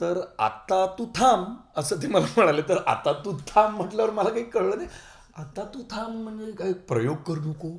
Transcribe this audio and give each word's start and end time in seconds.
तर 0.00 0.20
आता 0.38 0.86
तू 0.98 1.06
थांब 1.16 1.46
असं 1.76 1.96
ते 1.96 2.06
मला 2.06 2.26
म्हणाले. 2.36 2.62
तर 2.62 2.78
आता 2.86 3.12
तू 3.12 3.36
थांब 3.48 3.76
म्हटल्यावर 3.76 4.10
मला 4.10 4.28
काही 4.28 4.44
कळलं 4.44 4.76
नाही. 4.76 4.88
आता 5.36 5.64
तू 5.64 5.82
थांब 5.90 6.22
म्हणजे 6.22 6.52
काय 6.52 6.72
प्रयोग 6.72 7.16
करू 7.16 7.40
नको. 7.40 7.70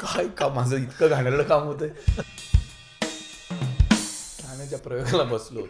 काय 0.00 0.28
का 0.28 0.48
माझं 0.48 0.76
इतकं 0.76 1.08
घाणेरडं 1.08 1.42
काम 1.42 1.62
होतंय. 1.62 1.88
ठाण्याच्या 4.42 4.78
प्रयोगाला 4.78 5.22
बसलो. 5.22 5.66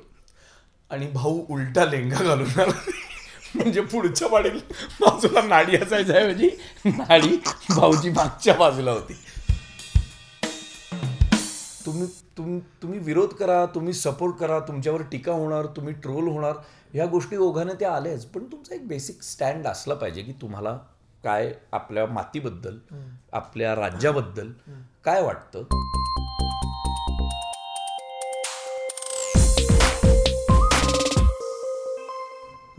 आणि 0.91 1.07
भाऊ 1.07 1.45
उलटा 1.49 1.85
लेंगा 1.85 2.23
घालून 2.25 2.61
आला. 2.61 2.81
म्हणजे 3.55 3.81
पुढच्या 3.81 4.29
वाडील 4.29 4.59
बाजूला 5.01 5.43
नाडी 5.43 5.77
असायच्या 5.77 6.17
ऐवजी 6.17 6.49
नाडी 6.85 7.37
भाऊची 7.71 8.11
मागच्या 8.11 8.55
बाजूला 8.55 8.93
होती. 8.93 9.15
तुम्ही 11.87 12.07
तुम 12.37 12.59
तुम्ही 12.83 12.99
विरोध 12.99 13.29
करा 13.29 13.65
तुम्ही 13.67 13.93
सपोर्ट 13.93 14.35
करा 14.37 14.59
तुमच्यावर 14.61 15.03
टीका 15.03 15.33
होणार 15.33 15.67
तुम्ही 15.67 15.93
ट्रोल 15.95 16.27
होणार 16.29 16.55
ह्या 16.93 17.07
गोष्टी 17.07 17.37
ओघाने 17.37 17.73
त्या 17.73 17.93
आल्याच. 17.93 18.25
पण 18.25 18.45
तुमचा 18.45 18.75
एक 18.75 18.87
बेसिक 18.89 19.23
स्टँड 19.23 19.67
असला 19.67 19.95
पाहिजे 19.95 20.23
की 20.23 20.33
तुम्हाला 20.33 20.77
काय 21.25 21.53
आपल्या 21.73 22.07
मातीबद्दल 22.07 22.79
आपल्या 23.33 23.75
राज्याबद्दल 23.77 24.51
काय 25.05 25.23
वाटतं? 25.23 25.63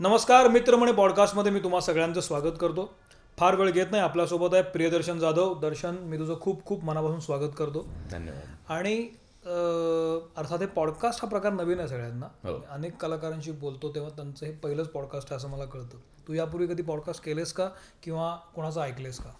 नमस्कार 0.00 0.48
मित्रमणे 0.48 0.92
पॉडकास्टमध्ये 0.92 1.52
मी 1.52 1.60
तुम्हा 1.60 1.80
सगळ्यांचं 1.80 2.20
स्वागत 2.20 2.58
करतो. 2.60 2.90
फार 3.38 3.54
वेळ 3.54 3.70
घेत 3.70 3.86
नाही 3.90 4.02
आपल्यासोबत 4.02 4.54
आहे 4.54 4.62
प्रियदर्शन 4.62 5.18
जाधव. 5.18 5.54
दर्शन 5.60 5.96
मी 6.02 6.18
तुझं 6.18 6.40
खूप 6.40 6.64
खूप 6.64 6.84
मनापासून 6.84 7.20
स्वागत 7.20 7.52
करतो. 7.58 7.86
धन्यवाद. 8.10 8.72
आणि 8.72 9.08
अर्थात 9.46 10.58
हे 10.58 10.66
पॉडकास्ट 10.66 11.20
हा 11.22 11.28
प्रकार 11.28 11.52
नवीन 11.52 11.78
आहे 11.78 11.88
सगळ्यांना. 11.88 12.26
हो. 12.44 12.54
अनेक 12.70 12.96
कलाकारांशी 12.96 13.52
बोलतो 13.52 13.94
तेव्हा 13.94 14.10
त्यांचं 14.16 14.46
हे 14.46 14.52
पहिलंच 14.52 14.88
पॉडकास्ट 14.88 15.28
आहे 15.30 15.36
असं 15.36 15.48
मला 15.48 15.64
कळतं. 15.64 15.98
तू 16.28 16.32
यापूर्वी 16.32 16.66
कधी 16.66 16.82
पॉडकास्ट 16.82 17.24
केलेस 17.24 17.52
का? 17.52 17.68
किंवा 18.02 18.34
कोणाचं 18.54 18.80
ऐकलेस 18.80 19.18
का? 19.18 19.30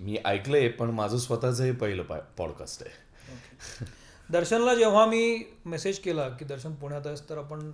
मी 0.00 0.16
ऐकलंय 0.24 0.68
पण 0.68 0.90
माझं 0.90 1.18
स्वतःचं 1.18 1.64
हे 1.64 1.72
पहिलं 1.72 2.02
पॉडकास्ट 2.38 2.82
आहे. 2.82 3.84
दर्शनला 4.30 4.74
जेव्हा 4.74 5.04
मी 5.06 5.42
मेसेज 5.66 5.98
केला 5.98 6.28
की 6.28 6.44
दर्शन 6.44 6.74
पुण्यात 6.74 7.06
आहेस 7.06 7.28
तर 7.28 7.38
आपण 7.38 7.70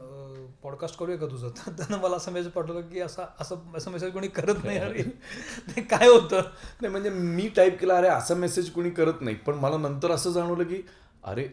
पॉडकास्ट 0.62 0.98
करूया 0.98 1.18
का 1.18 1.26
तुझं? 1.26 1.48
तर 1.48 1.72
त्यानं 1.72 2.02
मला 2.02 2.16
असं 2.16 2.32
मेसेज 2.32 2.50
पाठवलं 2.52 2.80
की 2.80 3.00
असा 3.00 3.26
असं 3.40 3.56
असं 3.76 3.90
मेसेज 3.90 4.12
कोणी 4.12 4.28
करत 4.28 4.64
नाही. 4.64 4.78
अरे 4.78 5.02
ते 5.76 5.80
काय 5.80 6.08
होतं? 6.08 6.40
नाही 6.82 6.88
म्हणजे 6.88 7.10
मी 7.10 7.48
टाईप 7.48 7.78
केला 7.80 7.96
अरे 7.96 8.08
असा 8.08 8.34
मेसेज 8.34 8.70
कोणी 8.70 8.90
करत 8.90 9.20
नाही. 9.20 9.36
पण 9.36 9.54
मला 9.54 9.76
नंतर 9.76 10.10
असं 10.10 10.32
जाणवलं 10.32 10.64
की 10.64 10.82
अरे 11.24 11.48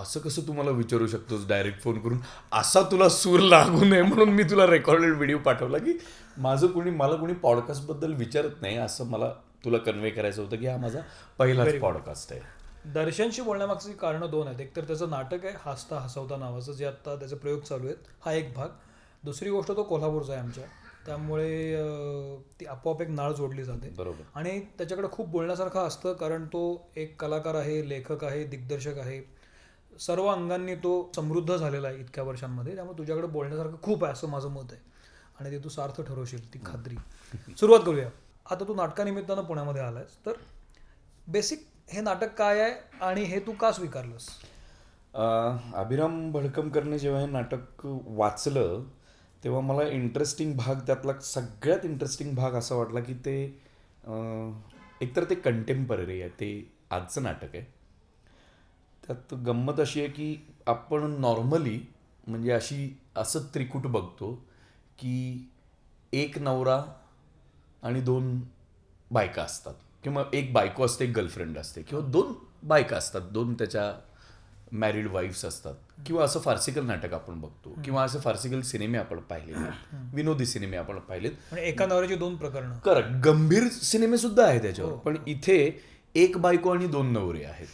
असं 0.00 0.20
कसं 0.20 0.42
तुम्हाला 0.42 0.70
विचारू 0.70 1.06
शकतोस 1.06 1.46
डायरेक्ट 1.48 1.80
फोन 1.80 2.00
करून? 2.00 2.18
असा 2.52 2.82
तुला 2.82 3.08
सूर 3.08 3.40
लागू 3.40 3.84
नये 3.84 4.02
म्हणून 4.02 4.28
मी 4.28 4.42
तुला 4.42 4.66
रेकॉर्डेड 4.66 5.12
व्हिडिओ 5.12 5.38
पाठवला 5.38 5.78
की 5.78 5.98
माझं 6.38 6.66
कोणी 6.66 6.90
मला 6.90 7.16
कोणी 7.16 7.34
पॉडकास्टबद्दल 7.34 8.12
विचारत 8.12 8.62
नाही. 8.62 8.76
असं 8.76 9.06
मला 9.06 9.32
तुला 9.64 9.78
कन्वे 9.78 10.10
करायचं 10.10 10.44
होतं 10.44 10.56
की 10.56 10.66
हा 10.66 10.76
माझा 10.76 11.00
पहिलाच 11.38 11.78
पॉडकास्ट 11.80 12.32
आहे. 12.32 12.40
दर्शनशी 12.92 13.42
बोलण्यामागची 13.42 13.92
कारणं 13.92 14.30
दोन 14.30 14.46
आहेत. 14.46 14.60
एक 14.60 14.76
तर 14.76 14.84
त्याचं 14.84 15.10
नाटक 15.10 15.44
आहे 15.44 15.54
हसता 15.64 15.96
हसवता 15.96 16.36
नावाचं 16.36 16.72
जे 16.72 16.86
आत्ता 16.86 17.16
त्याचे 17.16 17.36
प्रयोग 17.36 17.60
चालू 17.60 17.86
आहेत. 17.86 17.96
हा 18.24 18.32
एक 18.32 18.52
भाग. 18.54 18.68
दुसरी 19.24 19.50
गोष्ट 19.50 19.68
तो 19.68 19.82
कोल्हापूरचा 19.82 20.32
आहे 20.32 20.42
आमच्या. 20.42 20.64
त्यामुळे 21.06 21.76
ती 22.60 22.66
आपोआप 22.66 23.02
एक 23.02 23.08
नाळ 23.08 23.32
जोडली 23.32 23.64
जाते. 23.64 23.88
बरोबर. 23.98 24.22
आणि 24.34 24.60
त्याच्याकडे 24.60 25.08
खूप 25.12 25.28
बोलण्यासारखं 25.28 25.80
असतं 25.80 26.12
कारण 26.12 26.44
तो 26.46 26.90
एक 26.96 27.20
कलाकार 27.20 27.54
आहे 27.54 27.88
लेखक 27.88 28.24
आहे 28.24 28.44
दिग्दर्शक 28.44 28.98
आहे. 28.98 29.39
सर्व 30.06 30.26
अंगांनी 30.26 30.74
तो 30.74 31.10
समृद्ध 31.16 31.56
झालेला 31.56 31.88
आहे 31.88 31.98
इतक्या 31.98 32.24
वर्षांमध्ये. 32.24 32.74
त्यामुळे 32.74 32.98
तुझ्याकडे 32.98 33.26
बोलण्यासारखं 33.26 33.76
खूप 33.82 34.04
आहे 34.04 34.12
असं 34.12 34.28
माझं 34.28 34.48
मत 34.48 34.72
आहे. 34.72 34.80
आणि 35.40 35.50
ते 35.50 35.58
तू 35.64 35.68
सार्थ 35.68 36.00
ठरवशील 36.00 36.54
ती 36.54 36.58
खात्री. 36.66 36.96
सुरुवात 37.60 37.80
करूया. 37.80 38.08
आता 38.50 38.64
तू 38.68 38.74
नाटकानिमित्तानं 38.74 39.42
पुण्यामध्ये 39.42 39.82
आलायस. 39.82 40.16
तर 40.26 40.32
बेसिक 41.28 41.66
हे 41.90 42.00
नाटक 42.00 42.34
काय 42.34 42.60
आहे 42.60 42.74
आणि 43.00 43.22
हे 43.22 43.40
तू 43.40 43.52
का 43.52 43.72
स्वीकारलंस? 43.72 44.28
अभिराम 45.74 46.32
भडकमकरने 46.32 46.98
जेव्हा 46.98 47.20
हे 47.20 47.26
नाटक 47.26 47.86
वाचलं 47.86 48.84
तेव्हा 49.44 49.60
मला 49.60 49.82
इंटरेस्टिंग 49.82 50.56
भाग 50.56 50.74
त्यातला 50.86 51.12
सगळ्यात 51.20 51.84
इंटरेस्टिंग 51.84 52.34
भाग 52.34 52.54
असा 52.54 52.74
वाटला 52.74 53.00
की 53.00 53.14
ते 53.14 53.36
एकतर 55.00 55.24
ते 55.24 55.34
कंटेम्पररी 55.34 56.20
आहे 56.20 56.30
ते 56.30 56.72
आजचं 56.90 57.22
नाटक 57.22 57.54
आहे. 57.54 57.79
त्यात 59.10 59.38
गंमत 59.38 59.80
अशी 59.80 60.00
आहे 60.00 60.08
की 60.08 60.36
आपण 60.66 61.10
नॉर्मली 61.10 61.80
म्हणजे 62.26 62.52
अशी 62.52 62.98
असं 63.16 63.40
त्रिकूट 63.54 63.82
बघतो 63.82 64.34
की 64.98 65.48
एक 66.12 66.38
नवरा 66.38 66.84
आणि 67.82 68.00
दोन 68.00 68.40
बायका 69.10 69.42
असतात. 69.42 69.74
किंवा 70.02 70.24
एक 70.32 70.52
बायको 70.52 70.84
असते 70.84 71.04
एक 71.04 71.10
गर्लफ्रेंड 71.16 71.58
असते. 71.58 71.82
किंवा 71.82 72.06
दोन 72.06 72.32
बायका 72.62 72.96
असतात 72.96 73.20
दोन 73.20 73.54
त्याच्या 73.54 74.00
मॅरिड 74.72 75.08
वाईफ्स 75.08 75.44
असतात. 75.44 75.74
किंवा 76.06 76.24
असं 76.24 76.40
फार्सिकल 76.40 76.86
नाटक 76.86 77.14
आपण 77.14 77.40
बघतो. 77.40 77.78
किंवा 77.84 78.04
असं 78.04 78.20
फार्सिकल 78.20 78.60
सिनेमे 78.60 78.98
आपण 78.98 79.18
आहेत 79.18 79.70
विनोदी 80.14 80.46
सिनेमे 80.46 80.76
आपण 80.76 80.98
पाहिलेत. 80.98 81.54
एका 81.58 81.86
नवऱ्याची 81.86 82.14
दोन 82.14 82.36
प्रकरणं. 82.36 82.78
करेक्ट 82.78 83.10
गंभीर 83.10 83.68
सिनेमे 83.68 84.18
सुद्धा 84.18 84.46
आहेत 84.46 84.60
त्याच्यावर. 84.60 84.92
पण 84.92 85.16
इथे 85.26 85.82
एक 86.14 86.36
बायको 86.36 86.70
आणि 86.70 86.86
दोन 86.86 87.12
नवरे 87.12 87.44
आहेत. 87.44 87.66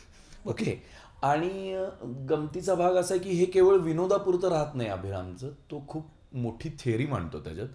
ओके 0.47 0.96
आणि 1.22 1.87
गमतीचा 2.31 2.75
भाग 2.75 2.94
असा 2.94 3.15
आहे 3.15 3.22
की 3.22 3.31
हे 3.31 3.44
केवळ 3.44 3.77
विनोदापुरतं 3.77 4.49
राहत 4.49 4.75
नाही 4.75 4.88
अभिरामचं. 4.88 5.50
तो 5.71 5.82
खूप 5.88 6.06
मोठी 6.32 6.71
थिअरी 6.81 7.06
मांडतो 7.06 7.41
त्याच्यात 7.41 7.69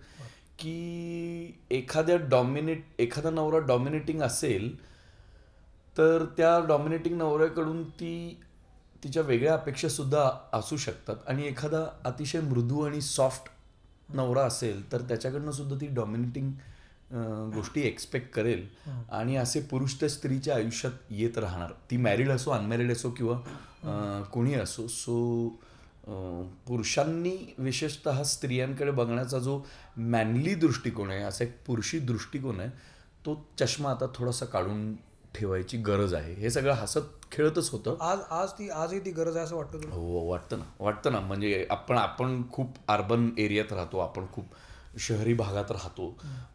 की 0.60 1.60
एखाद्या 1.72 2.16
डॉमिनेट 2.30 2.86
एखादा 3.00 3.30
नवरा 3.30 3.58
डॉमिनेटिंग 3.58 4.22
असेल 4.22 4.76
तर 5.98 6.26
त्या 6.38 6.60
डॉमिनेटिंग 6.68 7.18
नवऱ्याकडून 7.18 7.84
ती 7.90 8.40
तिच्या 9.04 9.24
वेगळ्या 9.24 9.54
अपेक्षासुद्धा 9.54 10.30
असू 10.54 10.78
शकतात. 10.78 11.16
आणि 11.28 11.48
एखादा 11.48 11.86
अतिशय 12.06 12.40
मृदू 12.40 12.82
आणि 12.82 13.02
सॉफ्ट 13.02 13.50
नवरा 14.14 14.42
असेल 14.42 14.92
तर 14.92 15.02
त्याच्याकडनं 15.02 15.52
सुद्धा 15.52 15.76
ती 15.82 15.88
डॉमिनेटिंग 15.88 16.52
गोष्टी 17.14 17.82
एक्सपेक्ट 17.82 18.32
करेल 18.34 18.68
आणि 19.12 19.36
असे 19.36 19.62
पुरुष 19.62 19.96
त्या 20.00 20.10
स्त्रीच्या 20.10 20.56
आयुष्यात 20.56 20.92
येत 21.10 21.38
राहणार. 21.38 21.72
ती 21.92 21.98
मॅरिड 21.98 22.30
असो 22.32 22.52
अनमॅरिड 22.52 22.92
असो 22.92 23.10
किंवा 23.10 24.22
कोणी 24.34 24.54
असो. 24.54 24.88
सो 24.88 25.48
पुरुषांनी 26.68 27.36
विशेषतः 27.58 28.22
स्त्रियांकडे 28.24 28.92
बघण्याचा 28.92 29.40
जो 29.40 29.60
मॅनली 29.98 30.56
दृष्टिकोन 30.56 31.12
आहे 31.12 31.24
असा 31.24 31.44
एक 31.44 31.56
पुरुषी 31.68 32.00
दृष्टिकोन 32.00 32.60
आहे 32.60 32.70
तो 33.26 33.36
चष्मा 33.60 33.92
आता 33.92 34.06
थोडासा 34.16 34.46
काढून 34.46 34.94
ठेवायची 35.36 35.78
गरज 35.78 36.14
आहे. 36.14 36.34
हे 36.34 36.50
सगळं 36.50 36.74
हसत 36.74 37.28
खेळतच 37.32 37.70
होतं. 37.72 37.96
आज 38.02 38.20
आज 38.32 38.52
ती 38.52 38.70
आजही 38.70 39.00
ती 39.00 39.12
गरज 39.12 39.36
आहे 39.36 39.46
असं 39.46 39.56
वाटतं 39.56 39.90
हो 39.92 40.26
वाटतं 40.30 40.60
ना. 40.60 40.66
वाटतं 40.80 41.12
ना. 41.12 41.20
म्हणजे 41.20 41.66
आपण 41.70 41.98
आपण 41.98 42.42
खूप 42.54 42.78
अर्बन 42.88 43.30
एरियात 43.38 43.74
राहतो. 43.74 44.00
आपण 44.00 44.26
खूप 44.34 44.46
शहरी 45.00 45.34
भागात 45.34 45.72
राहतो. 45.72 46.10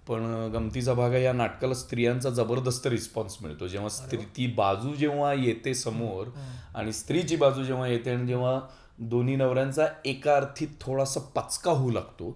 पण 0.08 0.50
गमतीचा 0.54 0.94
भाग 0.94 1.12
आहे 1.12 1.22
या 1.24 1.32
नाटकाला 1.32 1.74
स्त्रियांचा 1.74 2.30
जबरदस्त 2.30 2.86
रिस्पॉन्स 2.86 3.36
मिळतो. 3.42 3.68
जेव्हा 3.68 3.88
स्त्री 3.88 4.24
ती 4.36 4.46
बाजू 4.46 4.94
जेव्हा 4.94 5.32
येते 5.34 5.74
समोर 5.74 6.26
आणि 6.74 6.92
स्त्रीची 6.92 7.36
बाजू 7.36 7.64
जेव्हा 7.64 7.86
येते 7.88 8.10
आणि 8.10 8.26
जेव्हा 8.26 8.60
दोन्ही 9.00 9.36
नवऱ्यांचा 9.36 9.86
एका 10.04 10.36
अर्थी 10.36 10.66
थोडासा 10.80 11.20
पचका 11.34 11.70
होऊ 11.70 11.90
लागतो 11.90 12.30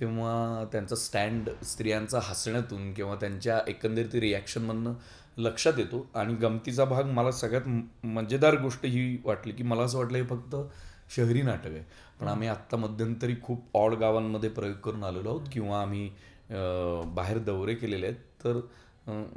तेव्हा 0.00 0.64
त्यांचा 0.72 0.96
स्टँड 0.96 1.48
स्त्रियांचा 1.64 2.20
हसण्यातून 2.22 2.92
किंवा 2.94 3.14
त्यांच्या 3.14 3.60
एकंदरीत 3.68 4.14
रिॲक्शनमधनं 4.14 4.92
लक्षात 5.38 5.72
येतो. 5.78 6.06
आणि 6.14 6.34
गमतीचा 6.34 6.84
भाग 6.84 7.04
मला 7.04 7.30
सगळ्यात 7.30 8.06
मजेदार 8.06 8.54
गोष्ट 8.54 8.84
ही 8.86 9.16
वाटली 9.24 9.52
की 9.52 9.62
मला 9.62 9.82
असं 9.82 9.98
वाटलं 9.98 10.18
हे 10.18 10.24
फक्त 10.24 10.56
शहरी 11.16 11.42
नाटक 11.42 11.66
आहे. 11.66 11.84
पण 12.20 12.28
आम्ही 12.28 12.48
आत्ता 12.48 12.76
मध्यंतरी 12.76 13.34
खूप 13.42 13.76
ऑड 13.76 13.94
गावांमध्ये 13.94 14.50
प्रयोग 14.50 14.76
करून 14.84 15.04
आलेलो 15.04 15.28
आहोत 15.28 15.48
किंवा 15.52 15.80
आम्ही 15.82 16.10
बाहेर 17.14 17.38
दौरे 17.38 17.74
केलेले 17.74 18.06
आहेत. 18.06 18.16
तर 18.44 18.60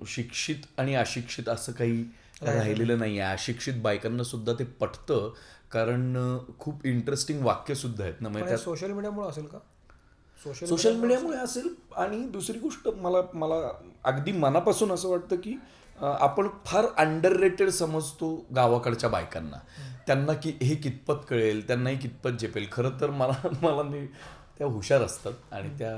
शिक्षित 0.07 0.79
आणि 0.79 0.95
अशिक्षित 0.95 1.49
असं 1.49 1.71
काही 1.71 2.03
राहिलेलं 2.41 2.99
नाही. 2.99 3.19
आहे 3.19 3.33
अशिक्षित 3.33 3.81
बायकांना 3.83 4.23
सुद्धा 4.23 4.53
ते 4.59 4.63
पटतं. 4.79 5.29
कारण 5.71 6.15
खूप 6.59 6.85
इंटरेस्टिंग 6.85 7.43
वाक्य 7.45 7.75
सुद्धा 7.75 8.03
आहेत 8.03 8.21
ना. 8.21 8.29
म्हणजे 8.29 8.57
सोशल 8.57 8.91
मीडियामुळे 8.91 9.27
असेल 9.27 9.45
का? 9.45 9.59
सोशल 10.41 10.65
सोशल 10.65 10.95
मीडियामुळे 10.95 11.37
असेल. 11.37 11.73
आणि 11.97 12.19
दुसरी 12.29 12.59
गोष्ट 12.59 12.87
मला 13.01 13.21
मला 13.33 13.55
अगदी 14.03 14.31
मनापासून 14.31 14.91
असं 14.91 15.09
वाटतं 15.09 15.35
की 15.35 15.55
आपण 15.97 16.47
फार 16.65 16.85
अंडर 16.97 17.35
रेटेड 17.35 17.69
समजतो 17.69 18.29
गावाकडच्या 18.55 19.09
बायकांना. 19.09 19.57
त्यांना 20.07 20.33
की 20.33 20.53
हे 20.61 20.75
कितपत 20.75 21.25
कळेल 21.29 21.67
त्यांनाही 21.67 21.97
कितपत 21.97 22.39
झेपेल. 22.39 22.65
खरं 22.71 22.99
तर 23.01 23.09
मला 23.09 23.47
मला 23.61 23.83
मी 23.83 24.05
त्या 24.57 24.67
हुशार 24.67 25.01
असतात 25.01 25.53
आणि 25.53 25.69
त्या 25.77 25.93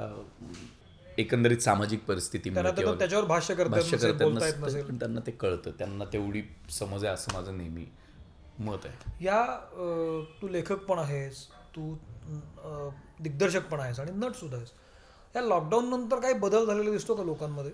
एकंदरीत 1.17 1.57
सामाजिक 1.57 1.99
किंवा 2.09 2.93
त्याच्यावर 2.93 3.25
भाष्य 3.25 3.53
करता 3.55 3.75
येत 3.75 3.83
भाष्य 3.83 3.97
नसेल, 3.97 4.11
करता 4.11 4.23
येत 4.23 4.31
बोलता 4.31 4.45
येत 4.45 4.55
नसतं, 4.55 4.67
नसेल. 4.67 4.87
पण 4.87 4.99
त्यांना 4.99 5.19
ते 5.27 5.31
कळतं. 5.31 5.71
त्यांना 5.71 6.05
तेवढी 6.05 6.41
समज 6.69 7.05
आहे 7.05 7.13
असं 7.13 7.33
माझं 7.33 7.57
नेहमी 7.57 7.85
मत 8.59 8.85
आहे. 8.85 9.25
या 9.25 9.45
तू 10.41 10.47
लेखक 10.47 10.83
पण 10.83 10.99
आहेस 10.99 11.45
तू 11.75 11.93
दिग्दर्शक 13.19 13.67
पण 13.69 13.79
आहेस 13.79 13.99
आणि 13.99 14.11
नट 14.15 14.35
सुद्धा 14.35 14.57
आहेस. 14.57 14.69
या 15.35 15.41
लॉकडाऊन 15.41 15.89
नंतर 15.89 16.19
काही 16.19 16.33
बदल 16.33 16.65
झालेला 16.65 16.91
दिसतो 16.91 17.15
का 17.15 17.23
लोकांमध्ये? 17.23 17.71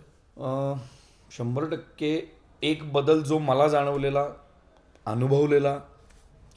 शंभर 1.38 1.66
टक्के 1.66 2.32
एक 2.62 2.94
बदल 2.94 3.22
जो 3.22 3.40
मला 3.40 3.68
जाणवलेला 3.68 4.26
अनुभवलेला 5.06 5.80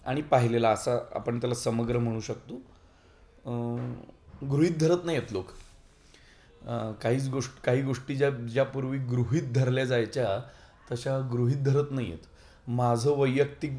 आणि 0.06 0.22
पाहिलेला 0.22 0.70
असा 0.70 0.98
आपण 1.14 1.40
त्याला 1.40 1.54
समग्र 1.54 1.98
म्हणू 1.98 2.20
शकतो. 2.20 2.54
गृहीत 4.50 4.76
धरत 4.80 4.98
नाहीत 5.04 5.32
लोक. 5.32 5.46
अं, 6.62 6.92
काहीच 6.92 7.28
गोष्ट 7.28 7.62
काही 7.62 7.82
गोष्टी 7.82 8.16
ज्या 8.16 8.30
ज्यापूर्वी 8.30 8.98
गृहीत 8.98 9.42
धरल्या 9.52 9.84
जायच्या 9.84 10.50
तशा 10.92 11.28
गृहीत 11.32 11.56
धरत 11.56 11.86
नाही 11.90 12.06
आहेत 12.06 12.26
माझं 12.68 13.10
वैयक्तिक 13.10 13.72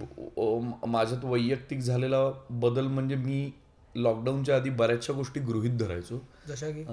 माझ्यात 0.88 1.26
वैयक्तिक 1.26 1.80
झालेला 1.80 2.18
बदल 2.50 2.88
म्हणजे 2.88 3.16
मी 3.16 3.52
लॉकडाऊनच्या 3.96 4.56
आधी 4.56 4.70
बऱ्याचशा 4.70 5.14
गोष्टी 5.14 5.40
गृहीत 5.40 5.78
धरायचो. 5.78 6.22
जशा 6.48 6.70
की? 6.70 6.84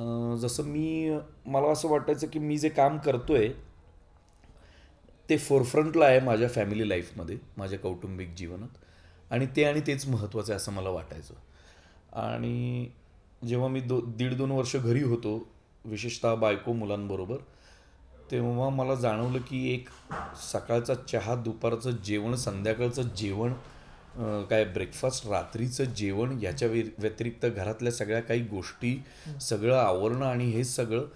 जसं 0.41 0.63
मी 0.63 1.19
मला 1.47 1.69
असं 1.69 1.89
वाटायचं 1.89 2.27
की 2.27 2.39
मी 2.39 2.59
जे 2.59 2.69
काम 2.69 2.99
करतोय 2.99 3.49
ते 5.29 5.37
फोरफ्रंटला 5.39 6.05
आहे 6.07 6.21
माझ्या 6.21 6.49
फॅमिली 6.49 6.89
लाईफमध्ये 6.89 7.37
माझ्या 7.57 7.79
कौटुंबिक 7.79 8.35
जीवनात. 8.35 8.69
आणि 9.31 9.47
ते 9.57 9.65
आणि 9.65 9.81
तेच 9.87 10.07
महत्त्वाचं 10.09 10.53
आहे 10.53 10.57
असं 10.57 10.73
मला 10.73 10.89
वाटायचं. 10.91 11.35
आणि 12.13 12.87
जेव्हा 13.49 13.69
मी 13.69 13.81
दो 13.81 14.01
दीड 14.17 14.35
दोन 14.35 14.51
वर्ष 14.51 14.77
घरी 14.77 15.03
होतो 15.03 15.37
विशेषतः 15.85 16.35
बायको 16.35 16.73
मुलांबरोबर 16.73 17.37
तेव्हा 18.31 18.69
मला 18.69 18.95
जाणवलं 18.95 19.39
की 19.39 19.73
एक 19.75 19.89
सकाळचा 20.53 20.95
चहा 21.09 21.35
दुपारचं 21.35 21.97
जेवण 22.05 22.35
संध्याकाळचं 22.35 23.09
जेवण 23.17 23.53
काय 24.51 24.65
ब्रेकफास्ट 24.65 25.27
रात्रीचं 25.27 25.85
जेवण 25.85 26.39
याच्या 26.43 26.69
व्य- 26.69 26.89
व्यतिरिक्त 26.99 27.47
घरातल्या 27.47 27.93
सगळ्या 27.93 28.21
काही 28.21 28.41
गोष्टी 28.41 28.97
सगळं 29.41 29.77
आवरणं 29.77 30.27
आणि 30.27 30.45
हे 30.51 30.65
सगळं 30.65 31.07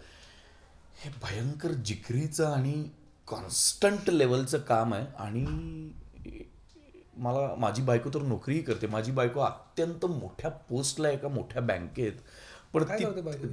हे 0.96 1.10
भयंकर 1.22 1.72
जिकरीचं 1.72 2.46
आणि 2.46 2.84
कॉन्स्टंट 3.30 4.10
लेवलचं 4.10 4.58
काम 4.58 4.94
आहे 4.94 5.06
आणि 5.18 5.44
मला 7.16 7.54
माझी 7.58 7.82
बायको 7.82 8.10
तर 8.14 8.22
नोकरीही 8.22 8.60
करते. 8.62 8.86
माझी 8.86 9.12
बायको 9.12 9.40
अत्यंत 9.40 10.04
मोठ्या 10.06 10.50
पोस्टला 10.68 11.08
आहे 11.08 11.16
एका 11.16 11.28
मोठ्या 11.28 11.62
बँकेत. 11.62 12.12
पण 12.72 12.82
ती? 12.84 13.04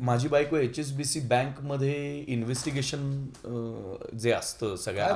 माझी 0.01 0.27
बायको? 0.27 0.55
एच 0.57 0.79
एस 0.79 0.91
बी 0.93 1.03
सी 1.03 1.19
बँकमध्ये 1.27 1.93
इन्व्हेस्टिगेशन 2.27 3.25
जे 4.13 4.31
असतं 4.31 4.75
सगळ्या 4.75 5.07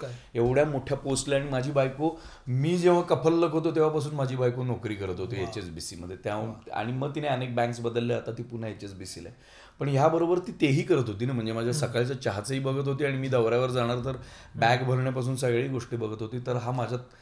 काय? 0.00 0.12
एवढ्या 0.34 0.64
मोठ्या 0.64 0.96
पोस्टला 0.98 1.36
आणि 1.36 1.48
माझी 1.50 1.70
बायको 1.72 2.10
मी 2.46 2.76
जेव्हा 2.78 3.02
कफल्लक 3.14 3.52
होतो 3.52 3.74
तेव्हापासून 3.74 4.14
माझी 4.14 4.36
बायको 4.36 4.64
नोकरी 4.64 4.94
करत 4.94 5.20
होती 5.20 5.42
एच 5.42 5.58
एस 5.58 5.68
बी 5.68 5.80
सीमध्ये 5.80 6.16
त्या 6.24 6.34
आणि 6.72 6.92
मग 6.92 7.14
तिने 7.14 7.28
अनेक 7.28 7.54
बँक्स 7.54 7.80
बदलल्या 7.80 8.16
आता 8.16 8.32
ती 8.38 8.42
पुन्हा 8.42 8.70
एच 8.70 8.84
एस 8.84 8.94
बी 8.94 9.06
सीला 9.06 9.28
आहे. 9.28 9.38
पण 9.80 9.88
ह्याबरोबर 9.88 10.38
ती 10.46 10.52
तेही 10.60 10.82
करत 10.82 11.08
होती 11.08 11.26
ना. 11.26 11.32
म्हणजे 11.32 11.52
माझ्या 11.52 11.72
सकाळच्या 11.74 12.20
चहाचंही 12.22 12.60
बघत 12.60 12.88
होती 12.88 13.04
आणि 13.04 13.16
मी 13.18 13.28
दौऱ्यावर 13.28 13.70
जाणार 13.70 14.04
तर 14.04 14.16
बॅग 14.60 14.84
भरण्यापासून 14.86 15.36
सगळी 15.36 15.68
गोष्टी 15.68 15.96
बघत 15.96 16.22
होती. 16.22 16.38
तर 16.46 16.56
हा 16.56 16.70
माझ्यात 16.72 17.14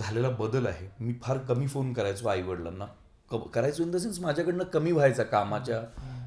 झालेला 0.00 0.28
बदल 0.38 0.66
आहे. 0.66 0.88
मी 1.00 1.14
फार 1.22 1.38
कमी 1.48 1.66
फोन 1.66 1.92
करायचो 1.92 2.28
आईवडिलांना. 2.28 2.86
क 3.30 3.36
करायचो 3.54 3.82
इन 3.82 3.90
द 3.90 3.96
सेन्स 3.96 4.20
माझ्याकडनं 4.20 4.64
कमी 4.72 4.92
व्हायचा 4.92 5.22
कामाच्या 5.24 5.80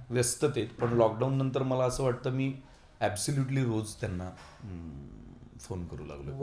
व्यस्ततेत. 0.09 0.67
पण 0.79 0.93
लॉकडाऊन 0.97 1.37
नंतर 1.37 1.63
मला 1.63 1.83
असं 1.83 2.03
वाटतं 2.03 2.31
मी 2.31 2.53
ॲब्सल्युटली 3.01 3.63
रोज 3.63 3.93
त्यांना 3.99 4.29
फोन 5.61 5.85
करू 5.87 6.05
लागलो 6.05 6.35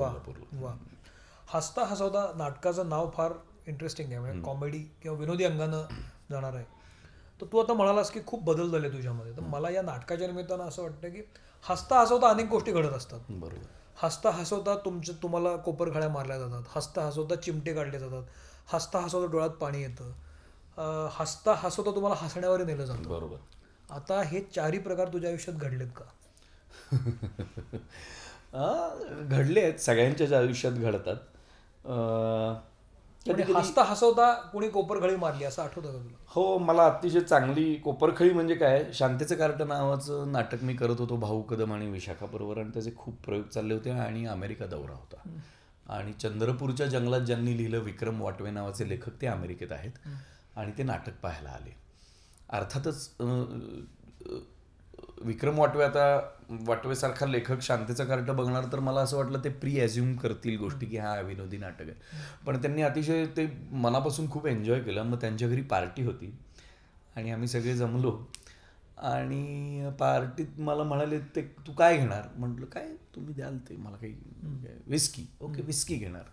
वा 0.62 0.74
हसता 1.48 1.84
हसवता 1.86 2.26
नाटकाचं 2.36 2.88
नाव 2.88 3.10
फार 3.14 3.32
इंटरेस्टिंग 3.66 4.08
आहे. 4.08 4.18
म्हणजे 4.20 4.40
कॉमेडी 4.42 4.78
किंवा 5.02 5.18
विनोदी 5.18 5.44
अंगानं 5.44 5.82
जाणार 6.30 6.54
आहे. 6.54 6.64
तर 7.40 7.46
तू 7.52 7.58
आता 7.58 7.72
म्हणालास 7.72 8.10
की 8.10 8.20
खूप 8.26 8.42
बदल 8.42 8.70
झाले 8.70 8.88
तुझ्यामध्ये. 8.88 9.32
तर 9.32 9.40
मला 9.40 9.70
या 9.70 9.82
नाटकाच्या 9.82 10.26
निमित्तानं 10.26 10.64
असं 10.64 10.82
वाटतं 10.82 11.08
की 11.08 11.22
हसता 11.62 12.00
हसवता 12.00 12.28
अनेक 12.28 12.46
गोष्टी 12.46 12.72
घडत 12.72 12.88
असतात. 12.88 13.20
बरोबर. 13.30 13.66
हसता 13.96 14.30
हसवता 14.30 14.76
तुमच्या 14.76 15.14
तुम्हाला 15.22 15.56
कोपरखळ्या 15.56 16.08
मारल्या 16.08 16.38
जातात. 16.38 16.62
हसता 16.68 17.02
हसवता 17.02 17.34
चिमटे 17.34 17.74
काढले 17.74 17.98
जातात. 17.98 18.22
हसता 18.66 18.98
हसवता 18.98 19.32
डोळ्यात 19.32 19.50
पाणी 19.50 19.82
येतं. 19.82 20.12
हसता 21.10 21.54
हसवता 21.56 21.90
तुम्हाला 21.90 22.16
हसण्यावर 22.18 22.64
नेलं 22.64 22.84
जातं. 22.84 23.02
बरोबर. 23.02 23.36
आता 23.90 24.22
हे 24.22 24.40
चारही 24.40 24.78
प्रकार 24.78 25.08
तुझ्या 25.08 25.30
आयुष्यात 25.30 25.56
घडलेत 25.56 25.88
का? 25.96 26.04
घडले 29.22 29.60
आहेत 29.60 29.74
सगळ्यांच्याच 29.74 30.32
आयुष्यात 30.32 30.72
घडतात. 30.72 31.16
हसता 33.28 33.82
हसवता 33.82 34.32
कोणी 34.32 34.68
कोपरखळी 34.68 35.16
मारली 35.16 35.44
असं 35.44 35.62
आठवतं 35.62 35.92
का 35.92 35.98
तुला? 35.98 36.16
हो 36.26 36.58
मला 36.58 36.86
अतिशय 36.86 37.20
चांगली 37.20 37.74
कोपरखळी 37.74 38.32
म्हणजे 38.32 38.54
काय? 38.54 38.84
शांतीचं 38.94 39.34
कार्ट 39.34 39.62
नावाचं 39.62 40.32
नाटक 40.32 40.62
मी 40.62 40.74
करत 40.74 40.96
होतो 40.98 41.16
भाऊ 41.16 41.42
कदम 41.42 41.72
आणि 41.72 41.90
विशाखा 41.90 42.26
बरोबर 42.26 42.58
आणि 42.58 42.70
त्याचे 42.70 42.90
खूप 42.96 43.14
प्रयोग 43.24 43.44
चालले 43.44 43.74
होते 43.74 43.90
आणि 43.90 44.26
अमेरिका 44.26 44.66
दौरा 44.66 44.92
होता. 44.92 45.38
आणि 45.88 46.12
चंद्रपूरच्या 46.12 46.86
जंगलात 46.86 47.20
ज्यांनी 47.20 47.56
लिहिलं 47.56 47.78
विक्रम 47.78 48.22
वाटवे 48.22 48.50
नावाचे 48.50 48.88
लेखक 48.88 49.20
ते 49.20 49.26
अमेरिकेत 49.26 49.72
आहेत. 49.72 49.92
आणि 50.56 50.72
ते 50.78 50.82
नाटक 50.82 51.12
पाहायला 51.22 51.50
आले. 51.50 51.76
अर्थातच 52.48 53.10
विक्रम 55.24 55.58
वाटवे 55.58 55.84
आता 55.84 56.30
वाटवेसारखा 56.50 57.26
लेखक 57.26 57.60
शांतीचं 57.60 58.04
कार्ट 58.04 58.30
बघणार 58.30 58.64
तर 58.72 58.78
मला 58.78 59.00
असं 59.00 59.16
वाटलं 59.16 59.44
ते 59.44 59.48
प्री 59.48 59.80
ॲझ्युम 59.80 60.16
करतील 60.16 60.58
गोष्टी 60.58 60.86
की 60.86 60.96
हा 60.96 61.20
विनोदी 61.20 61.56
नाटक 61.56 61.82
आहे. 61.82 61.94
पण 62.46 62.62
त्यांनी 62.62 62.82
अतिशय 62.82 63.26
ते 63.26 63.46
मनापासून 63.72 64.30
खूप 64.30 64.46
एन्जॉय 64.46 64.80
केलं 64.80 65.02
मग 65.02 65.20
त्यांच्या 65.20 65.48
घरी 65.48 65.62
पार्टी 65.62 66.02
होती. 66.02 66.38
आणि 67.16 67.30
आम्ही 67.30 67.48
सगळे 67.48 67.76
जमलो. 67.76 68.26
आणि 68.98 69.90
पार्टीत 69.98 70.60
मला 70.60 70.82
म्हणाले 70.82 71.18
ते 71.18 71.42
तू 71.66 71.72
काय 71.72 71.96
घेणार? 71.96 72.22
म्हटलं 72.36 72.66
काय? 72.66 72.88
तुम्ही 73.16 73.34
द्याल 73.34 73.58
ते 73.58 73.76
मला 73.76 73.96
काही 73.96 74.14
विस्की 74.86 75.26
ओके 75.40 75.62
विस्की 75.62 75.94
घेणार. 75.94 76.24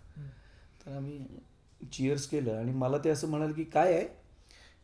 तर 0.86 0.96
आम्ही 0.96 1.26
चिअर्स 1.92 2.26
केलं. 2.26 2.58
आणि 2.58 2.72
मला 2.72 2.98
ते 2.98 3.10
असं 3.10 3.28
म्हणाले 3.28 3.52
की 3.52 3.64
काय 3.64 3.94
आहे? 3.94 4.06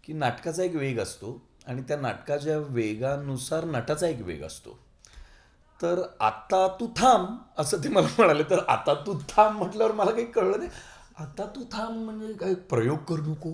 की 0.04 0.12
नाटकाचा 0.12 0.62
एक 0.62 0.74
वेग 0.76 0.98
असतो. 0.98 1.47
आणि 1.68 1.82
त्या 1.82 1.96
नाटकाच्या 1.96 2.58
वेगानुसार 2.58 3.64
नटाचा 3.64 4.06
एक 4.06 4.22
वेग 4.22 4.42
असतो. 4.44 4.78
तर 5.82 6.02
आता 6.20 6.66
तू 6.80 6.86
थांब 6.96 7.36
असं 7.58 7.84
ते 7.84 7.88
मला 7.88 8.08
म्हणाले. 8.18 8.42
तर 8.42 8.58
आता 8.68 8.94
तू 8.94 9.18
थांब 9.28 9.58
म्हटल्यावर 9.58 9.92
मला 9.92 10.10
काही 10.10 10.26
कळलं 10.26 10.58
नाही. 10.58 10.70
आता 11.18 11.46
तू 11.46 11.64
थांब 11.72 12.04
म्हणजे 12.04 12.32
काय 12.32 12.54
प्रयोग 12.54 12.98
करू 12.98 13.22
नको. 13.22 13.52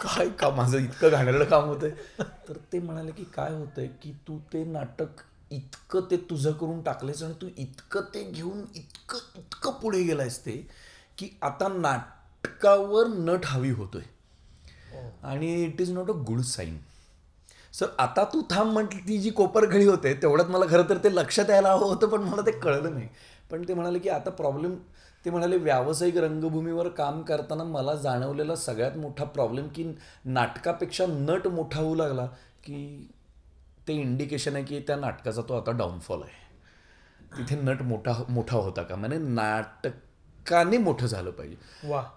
काय 0.00 0.28
का 0.28 0.50
माझं 0.50 0.78
इतकं 0.78 1.10
घाणेरडं 1.10 1.44
काम 1.44 1.64
होतंय? 1.64 1.90
तर 2.20 2.56
ते 2.72 2.78
म्हणाले 2.78 3.12
की 3.12 3.24
काय 3.24 3.52
होतंय 3.54 3.86
की 4.02 4.12
तू 4.28 4.38
ते 4.52 4.64
नाटक 4.64 5.22
इतकं 5.50 6.00
ते 6.10 6.16
तुझं 6.30 6.52
करून 6.52 6.82
टाकलेस 6.82 7.22
आणि 7.22 7.34
तू 7.42 7.48
इतकं 7.56 8.00
ते 8.14 8.24
घेऊन 8.24 8.64
इतकं 8.74 9.18
इतकं 9.38 9.72
पुढे 9.72 10.02
गेलायस 10.02 10.44
ते 10.46 10.56
की 11.18 11.38
आता 11.42 11.68
नाटकावर 11.68 13.06
नट 13.06 13.46
हवी 13.46 13.70
होतोय. 13.70 14.02
आणि 15.24 15.52
it 15.64 15.80
is 15.80 15.90
not 15.90 16.10
a 16.10 16.14
good 16.26 16.40
sign 16.40 16.76
sir 17.72 17.86
आता 17.98 18.24
तू 18.24 18.42
थांब 18.50 18.72
म्हटली 18.72 19.00
ती 19.08 19.16
जी 19.18 19.30
कोपरखळी 19.30 19.84
होते 19.86 20.12
तेवढ्यात 20.14 20.50
मला 20.50 20.64
खरं 20.70 20.88
तर 20.88 20.98
ते 21.04 21.14
लक्षात 21.14 21.50
यायला 21.50 21.70
हवं 21.72 21.86
होतं 21.86 22.08
पण 22.08 22.22
मला 22.22 22.42
ते 22.46 22.52
कळलं 22.52 22.94
नाही. 22.94 23.08
पण 23.50 23.62
ते 23.68 23.74
म्हणाले 23.74 23.98
की 23.98 24.08
आता 24.08 24.30
प्रॉब्लेम 24.30 24.74
ते 25.24 25.30
म्हणाले 25.30 25.56
व्यावसायिक 25.56 26.16
रंगभूमीवर 26.16 26.88
काम 26.88 27.20
करताना 27.22 27.64
मला 27.64 27.94
जाणवलेला 27.94 28.56
सगळ्यात 28.56 28.96
मोठा 28.96 29.24
प्रॉब्लेम 29.24 29.68
की 29.68 29.84
नाटकापेक्षा 30.24 31.04
नट 31.08 31.46
मोठा 31.48 31.80
होऊ 31.80 31.94
लागला 31.94 32.26
की 32.64 33.08
ते 33.88 33.94
इंडिकेशन 33.94 34.54
आहे 34.56 34.64
की 34.64 34.80
त्या 34.80 34.96
नाटकाचा 34.96 35.42
तो 35.48 35.54
आता 35.54 35.70
डाऊनफॉल 35.70 36.22
आहे. 36.22 36.42
तिथे 37.38 37.56
नट 37.62 37.82
मोठा 37.82 38.12
मोठा 38.28 38.56
होता 38.56 38.82
का? 38.82 38.96
म्हणजे 38.96 39.18
नाटक 39.18 39.92
नाटकाने 40.44 40.78
मोठं 40.78 41.06
झालं 41.06 41.30
पाहिजे. 41.30 41.56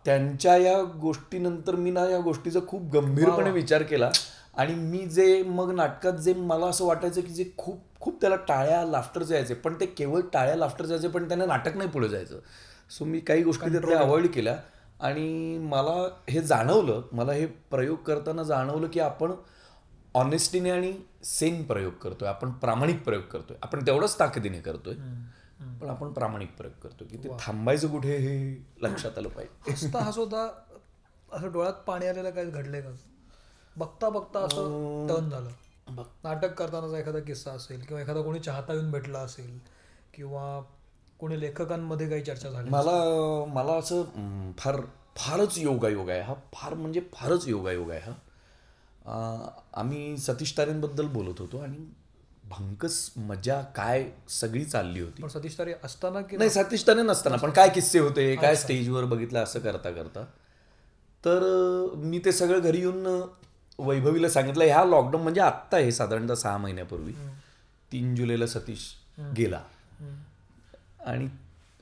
त्यांच्या 0.05 0.55
या 0.57 0.81
गोष्टीनंतर 1.01 1.75
मी 1.75 1.91
ना 1.91 2.05
या 2.09 2.19
गोष्टीचा 2.19 2.59
खूप 2.67 2.91
गंभीरपणे 2.93 3.51
विचार 3.51 3.83
केला 3.83 4.09
आणि 4.53 4.73
मी 4.75 5.05
जे 5.05 5.41
मग 5.43 5.71
नाटकात 5.75 6.13
जे 6.13 6.33
मला 6.33 6.67
असं 6.67 6.85
वाटायचं 6.85 7.21
की 7.21 7.33
जे 7.33 7.43
खूप 7.57 7.81
खूप 7.99 8.19
त्याला 8.21 8.35
टाळ्या 8.47 8.83
लाफ्टर 8.85 9.23
जायचे 9.23 9.53
पण 9.53 9.73
ते 9.79 9.85
केवळ 9.87 10.21
टाळ्या 10.33 10.55
लाफ्टर 10.55 10.85
जायचे 10.85 11.07
पण 11.07 11.27
त्याने 11.27 11.45
नाटक 11.45 11.77
नाही 11.77 11.89
पुढे 11.89 12.09
जायचं. 12.09 12.39
सो 12.91 13.05
मी 13.05 13.19
काही 13.19 13.43
गोष्टी 13.43 13.71
त्यातल्या 13.71 13.99
अवॉइड 13.99 14.27
केल्या 14.33 14.55
आणि 14.99 15.57
मला 15.61 15.93
हे 16.29 16.41
जाणवलं 16.41 17.01
मला 17.11 17.33
हे 17.33 17.45
प्रयोग 17.71 17.97
करताना 17.97 18.43
जाणवलं 18.43 18.87
की 18.87 18.99
आपण 18.99 19.31
ऑनेस्टीने 20.15 20.69
आणि 20.71 20.93
सेन 21.23 21.63
प्रयोग 21.63 21.93
करतोय 21.93 22.27
आपण 22.29 22.51
प्रामाणिक 22.51 23.03
प्रयोग 23.03 23.23
करतोय 23.23 23.57
आपण 23.63 23.85
तेवढंच 23.87 24.19
ताकदीने 24.19 24.59
करतोय. 24.59 24.95
पण 25.59 25.89
आपण 25.89 26.11
प्रामाणिक 26.13 26.55
प्रयोग 26.57 26.73
करतोय 26.83 27.07
की 27.07 27.17
ते 27.17 27.29
थांबायचं 27.39 27.87
कुठे 27.87 28.17
हे 28.17 28.33
लक्षात 28.81 29.17
आलं 29.17 29.29
पाहिजे. 29.29 29.71
हसता 29.71 29.99
हसवता 29.99 30.43
असं 31.31 31.51
डोळ्यात 31.51 31.73
पाणी 31.87 32.07
आलेलं 32.07 32.29
काय 32.29 32.45
घडलंय 32.45 32.81
का? 32.81 32.89
बघता 33.77 34.09
बघता 34.09 34.39
असं 34.39 35.07
टर्न 35.09 35.29
झालं. 35.29 35.49
नाटक 36.23 36.53
करतानाचा 36.53 36.99
एखादा 36.99 37.19
किस्सा 37.19 37.51
असेल 37.51 37.81
किंवा 37.81 38.01
एखादा 38.01 38.21
कोणी 38.21 38.39
चाहता 38.39 38.73
येऊन 38.73 38.91
भेटला 38.91 39.19
असेल 39.19 39.57
किंवा 40.13 40.59
कोणी 41.19 41.39
लेखकांमध्ये 41.39 42.09
काही 42.09 42.21
चर्चा 42.21 42.49
झाली 42.49 42.69
मला 42.69 42.91
मला 43.53 43.73
असं 43.73 44.51
फार 44.57 44.79
फारच 45.15 45.57
योगायोग 45.57 46.09
आहे. 46.09 46.21
हा 46.21 46.33
फार 46.53 46.73
म्हणजे 46.73 47.01
फारच 47.13 47.47
योगायोग 47.47 47.91
आहे 47.91 47.99
हा. 48.01 48.13
आम्ही 49.73 50.17
सतीश 50.17 50.57
तारेंबद्दल 50.57 51.07
बोलत 51.07 51.39
होतो 51.39 51.57
आणि 51.57 51.77
भंकस 52.49 53.09
मजा 53.17 53.61
काय 53.75 54.05
सगळी 54.29 54.63
चालली 54.65 54.99
होती. 54.99 55.21
पण 55.21 55.29
सतीश 55.29 55.57
तारे 55.57 55.73
असताना 55.83 56.21
की 56.21 56.37
नाही 56.37 56.49
सतीश 56.49 56.85
तारे 56.87 57.01
नसताना 57.01 57.37
पण 57.37 57.51
काय 57.51 57.69
किस्से 57.69 57.99
होते 57.99 58.35
काय 58.35 58.55
स्टेजवर 58.55 59.05
बघितलं 59.05 59.39
असं 59.39 59.59
करता 59.59 59.91
करता. 59.91 60.23
तर 61.23 61.43
मी 61.95 62.19
ते 62.25 62.31
सगळं 62.31 62.59
घरी 62.59 62.79
येऊन 62.79 63.21
वैभवीला 63.79 64.29
सांगितलं 64.29 64.63
ह्या 64.63 64.83
लॉकडाऊन 64.85 65.23
म्हणजे 65.23 65.41
आत्ता 65.41 65.77
आहे 65.77 65.91
साधारणतः 65.91 66.35
सहा 66.35 66.57
महिन्यापूर्वी. 66.57 67.13
तीन 67.91 68.15
जुलैला 68.15 68.47
सतीश 68.47 68.91
गेला. 69.37 69.61
आणि 71.05 71.27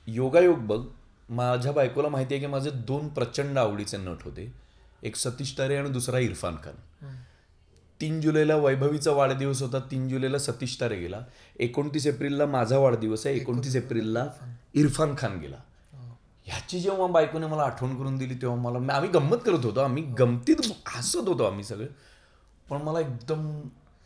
योगायोग 0.06 0.58
बघ 0.58 0.84
माझ्या 1.28 1.72
बायकोला 1.72 2.08
माहिती 2.08 2.34
आहे 2.34 2.40
की 2.40 2.46
माझे 2.46 2.70
दोन 2.70 3.08
प्रचंड 3.08 3.58
आवडीचे 3.58 3.96
नट 3.96 4.22
होते. 4.24 4.52
एक 5.02 5.16
सतीश 5.16 5.56
तारे 5.58 5.76
आणि 5.76 5.90
दुसरा 5.90 6.18
इरफान 6.18 6.56
खान. 6.56 6.74
तीन 8.00 8.20
जुलैला 8.20 8.56
वैभवीचा 8.56 9.12
वाढदिवस 9.12 9.62
होता 9.62 9.78
तीन 9.90 10.08
जुलैला 10.08 10.38
सतीश 10.38 10.80
तारे 10.80 10.96
गेला. 10.96 11.20
एकोणतीस 11.56 12.06
एप्रिलला 12.06 12.46
माझा 12.46 12.78
वाढदिवस 12.78 13.26
आहे 13.26 13.36
एकोणतीस 13.36 13.76
एप्रिलला 13.76 14.26
इरफान 14.74 15.14
खान 15.18 15.38
गेला. 15.40 15.56
ह्याची 16.46 16.80
जेव्हा 16.80 17.06
बायकोने 17.06 17.46
मला 17.46 17.62
आठवण 17.62 17.96
करून 17.98 18.16
दिली 18.18 18.34
तेव्हा 18.42 18.56
मला 18.62 18.92
आम्ही 18.94 19.10
गंमत 19.10 19.38
करत 19.46 19.64
होतो 19.64 19.80
आम्ही 19.80 20.02
गमतीत 20.18 20.56
हसत 20.86 21.28
होतो 21.28 21.44
आम्ही 21.44 21.64
सगळे. 21.64 21.86
पण 22.66 22.82
मला 22.82 23.00
एकदम 23.00 23.46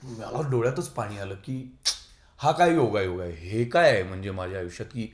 मला 0.03 0.49
डोळ्यातच 0.51 0.89
पाणी 0.89 1.19
आलं 1.19 1.35
की 1.45 1.63
हा 2.41 2.53
काय 2.53 2.75
योगायोग 2.75 3.21
आहे 3.21 3.33
हे 3.41 3.65
काय 3.65 3.91
आहे 3.91 4.03
म्हणजे 4.03 4.31
माझ्या 4.31 4.59
आयुष्यात 4.59 4.89
की 4.93 5.13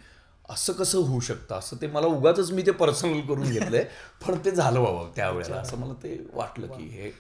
असं 0.48 0.72
कसं 0.72 0.98
होऊ 0.98 1.20
शकतं? 1.20 1.54
असं 1.54 1.76
ते 1.80 1.86
मला 1.86 2.06
उगाच 2.06 2.50
मी 2.52 2.62
ते 2.66 2.70
पर्सनल 2.72 3.20
करून 3.28 3.50
घेतलंय 3.50 3.84
पण 4.26 4.38
ते 4.44 4.50
झालं 4.50 4.82
बाबा 4.82 5.08
त्यावेळेला. 5.16 5.56
असं 5.56 5.78
मला 5.78 5.94
ते 6.02 6.18
वाटलं 6.32 6.66
की 6.66 6.84
हे 6.88 7.10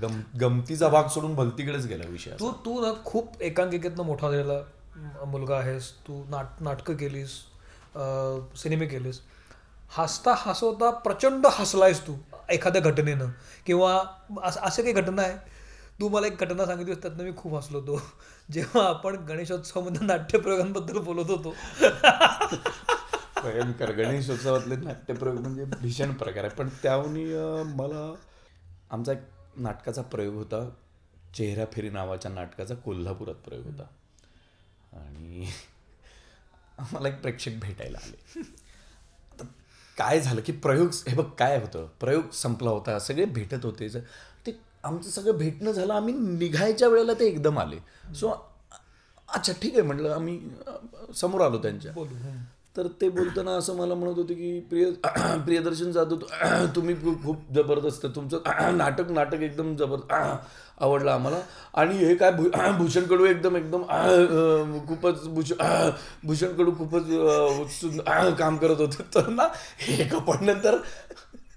गम 0.00 0.20
गमतीचा 0.40 0.88
भाग 0.88 1.08
सोडून 1.08 1.34
भलतीकडेच 1.34 1.86
गेला 1.86 2.08
विषय 2.08 2.30
तू 2.40 2.50
तू 2.64 2.80
ना 2.80 2.92
खूप 3.04 3.42
एकांकिकेतनं 3.42 4.04
मोठा 4.04 4.30
झालेला 4.30 5.24
मुलगा 5.26 5.56
आहेस. 5.56 5.92
तू 5.92 6.24
नाट 6.28 6.46
नाटकं 6.60 6.94
केलीस 6.94 7.30
सिनेमे 8.62 8.86
केलीस. 8.86 9.20
हसता 9.96 10.34
हसवता 10.36 10.90
प्रचंड 10.90 11.46
हसलायस 11.50 12.06
तू 12.06 12.14
एखाद्या 12.50 12.82
घटनेनं. 12.82 13.26
किंवा 13.66 14.02
असं 14.42 14.60
असं 14.60 14.82
काही 14.82 14.94
घटना 14.94 15.22
आहे? 15.22 15.36
तू 16.00 16.08
मला 16.08 16.26
एक 16.26 16.36
घटना 16.40 16.66
सांगितली 16.66 16.94
त्यातनं 16.94 17.24
मी 17.24 17.32
खूप 17.36 17.56
हसलो 17.56 17.80
होतो. 17.80 18.02
जेव्हा 18.52 18.88
आपण 18.88 19.16
गणेशोत्सवामध्ये 19.16 20.06
नाट्यप्रयोगांबद्दल 20.06 20.98
बोलत 20.98 21.30
होतो. 21.30 21.54
भयंकर. 23.42 23.90
गणेशोत्सवातले 23.92 24.76
नाट्यप्रयोग 24.76 25.36
म्हणजे 25.36 25.64
भीषण 25.64 26.12
प्रकार 26.12 26.44
आहे. 26.44 26.54
पण 26.54 26.68
त्याहूनही 26.82 27.32
अं, 27.34 27.62
मला 27.76 28.14
आमचा 28.90 29.12
एक 29.12 29.18
नाटकाचा 29.60 30.02
प्रयोग 30.02 30.34
होता. 30.34 30.68
चेहरा 31.34 31.64
फेरी 31.72 31.90
नावाच्या 31.90 32.30
नाटकाचा 32.30 32.74
कोल्हापुरात 32.74 33.34
प्रयोग 33.34 33.64
होता. 33.64 33.82
आणि 34.92 35.50
आम्हाला 36.78 37.08
एक 37.08 37.20
प्रेक्षक 37.20 37.50
भेटायला 37.60 37.98
आले. 38.02 38.42
काय 39.98 40.20
झालं 40.20 40.40
की 40.40 40.52
प्रयोग 40.52 40.88
हे 41.08 41.14
बघ 41.16 41.24
काय 41.38 41.58
होतं. 41.60 41.86
प्रयोग 42.00 42.30
संपला 42.32 42.70
होता. 42.70 42.98
सगळे 42.98 43.24
भेटत 43.24 43.64
होते. 43.64 43.88
ते 44.46 44.58
आमचं 44.84 45.10
सगळं 45.10 45.36
भेटणं 45.38 45.72
झालं. 45.72 45.92
आम्ही 45.94 46.14
निघायच्या 46.14 46.88
वेळेला 46.88 47.12
ते 47.12 47.26
एकदम 47.26 47.58
आले. 47.58 47.78
सो 48.14 48.30
अच्छा 49.28 49.52
ठीक 49.62 49.72
आहे 49.72 49.82
म्हटलं. 49.82 50.10
आम्ही 50.10 50.40
समोर 51.14 51.40
आलो 51.40 51.62
त्यांच्या. 51.62 51.92
बोलू 51.92 52.14
तर 52.76 52.86
ते 53.00 53.08
बोलताना 53.08 53.50
असं 53.56 53.76
मला 53.76 53.94
म्हणत 53.94 54.18
होते 54.18 54.34
की 54.34 54.58
प्रिय 54.70 54.90
प्रियदर्शन 55.44 55.92
जाधव 55.92 56.66
तुम्ही 56.76 56.94
खूप 57.24 57.52
जबरदस्त 57.54 58.06
तुमचं 58.06 58.76
नाटक 58.76 59.10
नाटक 59.10 59.42
एकदम 59.42 59.74
जबर 59.76 60.00
आवडलं 60.80 61.10
आम्हाला. 61.10 61.40
आणि 61.74 61.96
हे 61.98 62.14
काय 62.16 62.30
भू 62.32 62.48
भूषण 62.78 63.04
कडू 63.06 63.24
एकदम 63.26 63.56
एकदम 63.56 63.82
खूपच 64.86 65.26
भूषण 66.24 66.54
कडू 66.54 66.72
खूपच 66.78 67.10
काम 68.38 68.56
करत 68.56 68.80
होते. 68.80 69.02
तर 69.14 69.28
ना 69.28 69.48
हे 69.78 70.04
पण 70.20 70.44
नंतर 70.44 70.74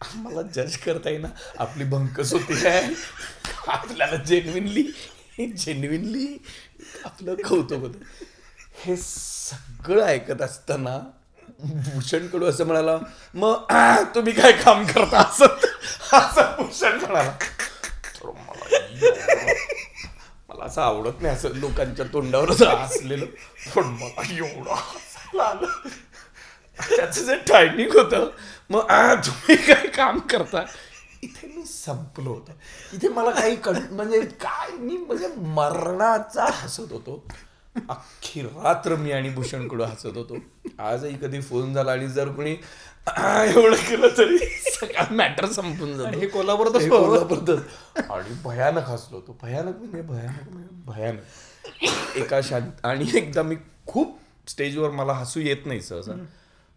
आम्हाला 0.02 0.42
जज 0.56 0.76
करता 0.78 1.10
येईना. 1.10 1.28
आपली 1.60 1.84
भंकस 1.86 2.34
होती. 2.34 2.62
काय 2.64 2.90
आपल्याला 3.68 4.16
जेन्युनली 4.24 4.84
जेन्युनली 5.40 6.38
आपलं 7.06 7.36
कौतुक 7.48 7.80
होतं. 7.80 8.00
हे 8.74 8.96
सगळं 8.98 10.04
ऐकत 10.06 10.42
असताना 10.42 10.98
भूषण 11.64 12.28
कडू 12.28 12.46
असं 12.46 12.66
म्हणाला 12.68 12.98
मग 13.34 13.74
तुम्ही 14.16 14.34
काय 14.34 14.52
काम 14.52 14.84
करता? 14.86 15.20
असत 15.20 15.66
असं 16.14 16.56
भूषण 16.58 16.98
म्हणाला. 17.02 17.32
मला 20.50 20.66
असं 20.66 20.82
आवडत 20.82 21.22
नाही 21.22 21.36
असं 21.36 21.56
लोकांच्या 21.56 22.06
तोंडावर 22.14 22.52
असं 22.52 22.70
हसलेलं. 22.70 23.26
पण 23.76 23.84
मला 23.84 24.22
एवढं 24.36 24.72
हसायला 24.72 25.44
आलं. 25.44 25.90
त्याचं 26.80 27.24
जे 27.26 27.36
टायमिंग 27.48 27.92
होतं 27.94 28.30
मग 28.70 28.88
तुम्ही 29.26 29.56
काय 29.56 29.88
काम 29.88 30.20
करता? 30.30 30.64
इथे 31.24 31.48
मी 31.48 31.64
संपलो 31.66 32.30
होतो. 32.30 32.52
इथे 32.94 33.10
मला 33.10 33.32
काही 33.32 33.56
कळ 33.56 33.78
म्हणजे 33.92 34.20
काय 34.42 34.72
मी 34.78 34.98
म्हणजे 34.98 35.28
मरणाचा 35.38 36.46
हसत 36.54 36.92
होतो. 36.92 37.26
अख्खी 37.90 38.42
रात्र 38.42 38.96
मी 38.96 39.12
आणि 39.12 39.30
भूषणकडून 39.30 39.88
हसत 39.88 40.18
होतो. 40.18 40.38
आजही 40.80 41.18
कधी 41.18 41.42
फोन 41.42 41.74
झाला 41.74 41.92
आणि 41.92 42.08
जर 42.08 42.30
कोणी 42.30 42.52
एवढं 42.52 43.76
केलं 43.76 44.08
तरी 44.18 44.38
सगळा 44.72 45.06
मॅटर 45.12 45.46
संपून 45.46 45.98
जातो. 45.98 46.20
हे 46.20 46.28
कोल्हापुरातच 46.28 46.76
हे 46.76 46.88
होतं. 46.90 47.06
कोल्हापुरातच. 47.06 48.10
आणि 48.12 48.36
भयानक 48.44 48.84
हसलो 48.84 49.18
होतो. 49.18 49.38
भयानक 49.42 49.78
म्हणजे 49.78 50.02
भयानक 50.02 50.50
म्हणजे 50.50 50.76
भयानक. 50.86 52.18
एका 52.18 52.40
शांत 52.44 52.86
आणि 52.86 53.06
एकदा 53.16 53.44
मी 53.44 53.56
खूप 53.88 54.18
स्टेजवर 54.48 54.90
मला 54.90 55.14
हसू 55.14 55.40
येत 55.40 55.66
नाही 55.66 55.82
सहसा. 55.82 56.14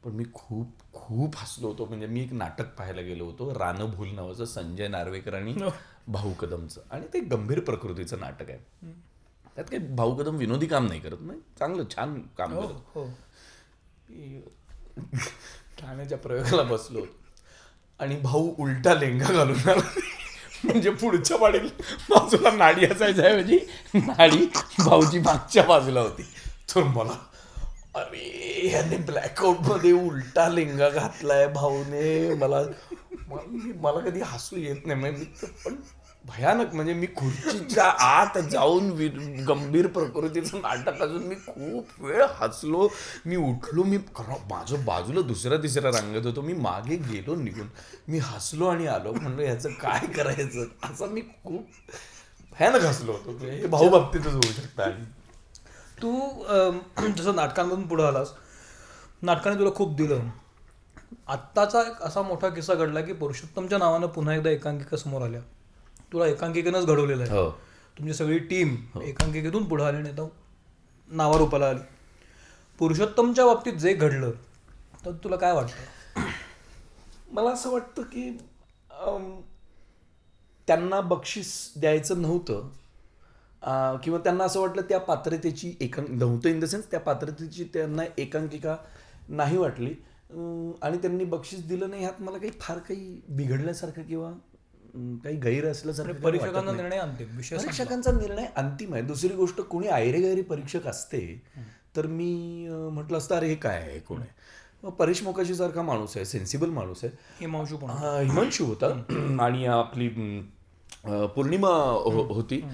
पण 0.05 0.11
मी 0.11 0.25
खूप 0.35 0.93
खूप 0.93 1.35
हसलो 1.37 1.69
होतो. 1.69 1.85
म्हणजे 1.85 2.07
मी 2.07 2.23
एक 2.23 2.33
नाटक 2.33 2.67
पाहायला 2.79 3.01
गेलो 3.01 3.25
होतो. 3.25 3.53
रानं 3.59 3.91
भूल 3.91 4.09
नावाचं 4.09 4.45
संजय 4.45 4.89
नार्वेकर 4.89 5.35
आणि 5.35 5.55
भाऊ 6.09 6.33
कदमचं. 6.33 6.81
आणि 6.91 7.07
ते 7.15 7.21
गंभीर 7.21 7.61
प्रकृतीचं 7.61 8.21
नाटक 8.21 8.51
आहे. 8.51 8.59
त्यात 9.57 9.65
काही 9.71 9.79
भाऊ 9.89 10.15
कदम 10.15 10.37
विनोदी 10.37 10.67
काम 10.67 10.87
नाही 10.87 11.01
करत 11.01 11.21
नाही 11.21 11.41
चांगलं 11.59 11.85
छान 11.97 12.15
काम 12.39 12.53
हो 12.53 12.63
करत. 12.63 12.77
हो. 12.95 13.05
ठाण्याच्या 15.81 16.19
प्रयोगाला 16.19 16.63
बसलो. 16.63 17.05
आणि 18.01 18.17
भाऊ 18.17 18.55
उलटा 18.59 18.95
लेंगा 18.95 19.33
घालून 19.33 19.69
आला. 19.69 19.89
म्हणजे 20.65 20.91
पुढच्या 20.91 21.37
वाडीला 21.41 21.95
बाजूला 22.11 22.51
नाडी 22.51 22.87
असायच्या 22.87 23.25
ऐवजी 23.25 23.59
नाडी 23.95 24.47
भाऊची 24.79 25.19
मागच्या 25.19 25.63
बाजूला 25.63 26.01
होती. 26.01 26.23
तर 26.75 26.83
मला 26.83 27.17
अरे 27.95 28.69
याने 28.69 28.97
ब्लॅकआउटमध्ये 28.97 29.93
उलटा 29.93 30.49
लेंगा 30.49 30.89
घातलाय 30.89 31.47
भाऊने. 31.49 32.35
मला 32.35 32.63
मला 33.81 34.01
कधी 34.01 34.21
हसू 34.21 34.57
येत 34.57 34.87
नाही 34.87 35.01
म्हणजे 35.01 35.47
पण 35.65 35.75
भयानक 36.27 36.75
म्हणजे 36.75 36.95
मी 36.95 37.07
खुर्चीच्या 37.07 37.85
आत 37.99 38.39
जाऊन 38.39 38.91
गंभीर 39.49 39.87
प्रकृतीचं 39.87 40.59
नाटक 40.59 41.03
अजून 41.03 41.23
मी 41.23 41.35
खूप 41.35 42.05
वेळ 42.05 42.25
हसलो. 42.35 42.89
मी 43.27 43.37
उठलो 43.37 43.83
मी 43.83 43.97
माझं 44.51 44.85
बाजूला 44.85 45.21
दुसऱ्या 45.21 45.59
तिसऱ्या 45.59 45.91
रांगेत 45.91 46.27
होतो. 46.27 46.41
मी 46.41 46.53
मागे 46.53 46.97
गेलो 46.97 47.35
निघून. 47.35 47.69
मी 48.09 48.19
हसलो 48.19 48.67
आणि 48.67 48.87
आलो. 48.87 49.13
म्हणलं 49.13 49.43
ह्याचं 49.43 49.71
काय 49.73 50.07
करायचं? 50.07 50.65
असं 50.83 51.09
मी 51.09 51.21
खूप 51.21 51.67
भयानक 52.59 52.85
हसलो 52.85 53.13
होतो. 53.13 53.47
हे 53.47 53.67
भाऊ 53.67 53.89
बाबतीतच 53.89 54.27
होऊ 54.27 54.53
शकतं 54.53 54.83
आणि. 54.83 55.05
तू 56.03 57.13
जसं 57.17 57.37
नाटकांमधून 57.37 57.87
पुढे 57.87 58.05
आलास 58.05 58.33
नाटकाने 59.23 59.59
तुला 59.59 59.71
खूप 59.75 59.97
दिलं. 59.97 60.29
आत्ताचा 61.29 61.81
एक 61.81 62.03
असा 62.03 62.23
मोठा 62.23 62.49
किस्सा 62.49 62.75
घडला 62.75 63.01
की 63.01 63.13
पुरुषोत्तमच्या 63.13 63.79
नावानं 63.79 64.07
पुन्हा 64.07 64.35
एकदा 64.35 64.51
एकांकिका 64.51 64.97
समोर 64.97 65.23
आल्या. 65.23 65.41
तुला 66.17 66.27
एकांकिकेनंच 66.27 66.87
घडवलेलं 66.87 67.23
आहे. 67.23 67.33
हो. 67.33 67.51
तुमची 67.99 68.15
सगळी 68.15 68.39
टीम 68.39 68.77
एकांकिकेतून 69.03 69.65
पुढे 69.65 69.85
आली 69.85 70.03
नाही 70.03 70.17
तर 70.17 70.27
नावारूपाला 71.11 71.69
आली. 71.69 71.81
पुरुषोत्तमच्या 72.79 73.47
बाबतीत 73.47 73.73
जे 73.73 73.95
घडलं 73.95 74.31
तर 75.05 75.13
तुला 75.13 75.37
काय 75.37 75.53
वाटतं? 75.53 76.21
मला 77.31 77.51
असं 77.51 77.71
वाटतं 77.71 78.03
की 78.03 78.39
अम, 78.91 79.41
त्यांना 80.67 81.01
बक्षीस 81.01 81.73
द्यायचं 81.77 82.23
नव्हतं. 82.23 82.69
अं, 83.63 83.97
किंवा 83.97 84.19
त्यांना 84.19 84.45
असं 84.45 84.61
वाटलं 84.61 84.83
त्या 84.83 85.01
पात्रतेची 85.01 85.75
एकांक 85.81 86.11
नव्हतं 86.11 86.49
इन 86.49 86.61
द 86.61 86.65
सेन्स 86.65 86.91
त्या 86.91 87.01
पात्रतेची 87.01 87.65
त्यांना 87.65 88.03
एकांकिका 88.19 88.77
नाही 89.29 89.57
वाटली. 89.57 89.91
अं, 90.31 90.73
आणि 90.83 90.99
त्यांनी 90.99 91.25
बक्षीस 91.25 91.67
दिलं 91.67 91.91
नाही 91.91 92.03
ह्यात 92.03 92.23
मला 92.23 92.39
काही 92.39 92.51
फार 92.61 92.79
काही 92.79 93.21
बिघडल्यासारखं 93.29 94.03
किंवा 94.03 94.33
काही 94.95 95.37
गैर 95.37 95.73
परीक्षकांना 96.13 96.61
नाही. 96.61 96.77
निर्णय 96.77 96.97
अंतिम. 96.97 97.27
परीक्षकांचा 97.29 98.13
निर्णय 98.13 98.47
अंतिम 98.57 98.95
आहे. 98.95 99.03
दुसरी 99.03 99.35
गोष्ट 99.35 99.61
कोणी 99.61 99.89
आयरे 99.89 100.21
गैरे 100.21 100.43
परीक्षक 100.43 100.87
असते 100.87 101.43
तर 101.97 102.07
मी 102.07 102.67
म्हटलं 102.71 103.19
असतं 103.19 103.35
अरे 103.35 103.47
हे 103.49 103.55
काय 103.55 103.77
आहे 103.77 103.99
कोण 103.99 104.21
आहे? 104.21 104.91
परेश 104.91 105.23
मोकाशी 105.23 105.55
सारखा 105.55 105.83
माणूस 105.83 106.17
आहे 106.17 106.25
सेन्सिबल 106.25 106.71
माणूस 106.71 107.05
आहे. 107.05 107.19
हिमांशू 107.41 107.77
पण 107.77 107.91
हा, 107.91 108.21
हिमांशू 108.21 108.65
होता. 108.65 108.87
आणि 109.41 109.67
आपली 109.67 110.09
पौर्णिमा 111.05 111.69
हो- 112.05 112.35
होती. 112.35 112.65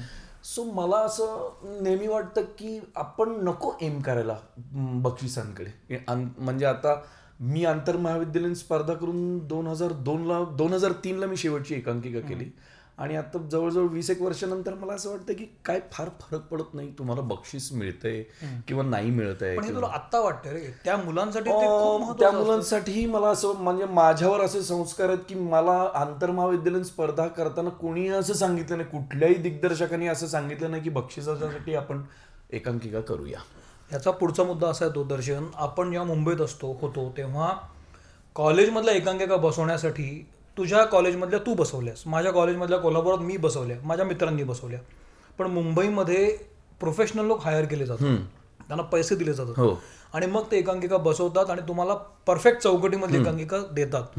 सो 0.45 0.65
मला 0.65 0.97
असं 0.97 1.55
नेहमी 1.83 2.07
वाटतं 2.07 2.43
की 2.43 2.81
आपण 2.97 3.29
नको 3.43 3.73
एम 3.83 4.01
करायला 4.01 4.37
बक्षिसांकडे. 4.75 6.05
म्हणजे 6.39 6.67
आता 6.67 7.03
मी 7.43 7.65
आंतर 7.65 7.97
महाविद्यालयीन 7.97 8.55
स्पर्धा 8.55 8.95
करून 8.95 9.39
दोन 9.49 9.67
हजार 9.67 9.93
दोनला 10.05 10.43
दोन 10.59 10.73
हजार 10.73 10.93
तीनला 11.05 11.27
मी 11.27 11.37
शेवटची 11.37 11.75
एकांकिका 11.75 12.21
केली. 12.29 12.51
आणि 12.99 13.17
आता 13.17 13.39
जवळजवळ 13.51 13.87
वीस 13.89 14.11
एक 14.11 14.21
वर्षानंतर 14.23 14.75
मला 14.75 14.93
असं 14.93 15.11
वाटतं 15.11 15.33
की 15.35 15.45
काय 15.65 15.81
फार 15.93 16.09
फरक 16.21 16.41
पडत 16.41 16.75
नाही. 16.75 16.91
तुम्हाला 16.99 17.23
बक्षीस 17.23 17.71
मिळतंय 17.73 18.23
किंवा 18.69 18.83
नाही 18.85 19.11
मिळतंय 19.11 19.57
पण 19.57 19.65
हे 19.65 19.75
तुला 19.75 19.87
आत्ता 19.87 20.21
वाटतं 20.21 20.51
रे. 20.51 20.61
त्या 20.85 20.97
मुलांसाठी 20.97 21.51
त्या. 22.19 22.31
मुलांसाठी 22.31 23.07
मला 23.07 23.29
असं 23.29 23.55
म्हणजे 23.59 23.85
माझ्यावर 23.85 24.41
असे 24.41 24.63
संस्कार 24.63 25.09
आहेत 25.09 25.25
की 25.29 25.35
मला 25.35 25.79
आंतरमहाविद्यालयीन 25.95 26.85
स्पर्धा 26.85 27.27
करताना 27.29 27.71
कोणी 27.71 28.09
असं 28.09 28.35
सांगितलं 28.35 28.77
नाही 28.77 28.89
कुठल्याही 28.91 29.35
दिग्दर्शकाने 29.35 30.07
असं 30.07 30.27
सांगितलं 30.27 30.71
नाही 30.71 30.83
की 30.83 30.91
बक्षिसासाठी 30.91 31.75
आपण 31.75 32.03
एकांकिका 32.51 33.01
करूया. 33.01 33.39
याचा 33.93 34.11
पुढचा 34.11 34.43
मुद्दा 34.43 34.69
असा 34.69 34.85
आहे 34.85 34.95
तो 34.95 35.05
दर्शन. 35.05 35.47
आपण 35.55 35.91
जेव्हा 35.91 36.07
मुंबईत 36.09 36.41
असतो 36.41 36.79
होतो 36.81 37.13
तेव्हा 37.17 37.55
कॉलेजमधल्या 38.35 38.95
एकांकिका 38.95 39.37
बसवण्यासाठी 39.37 40.27
तुझ्या 40.59 40.85
कॉलेजमधल्या 40.85 41.39
तू 41.39 41.55
बसवल्यास. 41.55 42.03
माझ्या 42.07 42.33
कॉलेजमधल्या 42.33 42.79
कोल्हापुरात 42.79 43.19
मी 43.19 43.37
बसवल्या. 43.37 43.77
माझ्या 43.85 44.07
मित्रांनी 44.07 44.43
बसवल्या. 44.43 44.81
पण 45.39 45.47
मुंबईमध्ये 45.47 46.39
प्रोफेशनल 46.81 47.25
लोक 47.25 47.43
हायर 47.43 47.65
केले 47.65 47.87
जातात. 47.87 48.17
त्यांना 48.69 48.83
पैसे 48.83 49.15
दिले 49.15 49.33
जातात. 49.33 49.59
हो. 49.59 49.83
आणि 50.15 50.27
मग 50.27 50.43
ते 50.51 50.59
एकांकिका 50.59 50.97
बसवतात 50.97 51.51
आणि 51.51 51.61
तुम्हाला 51.69 51.95
परफेक्ट 52.27 52.63
चौकटीमध्ये 52.63 53.21
एकांकिका 53.21 53.59
देतात. 53.73 54.19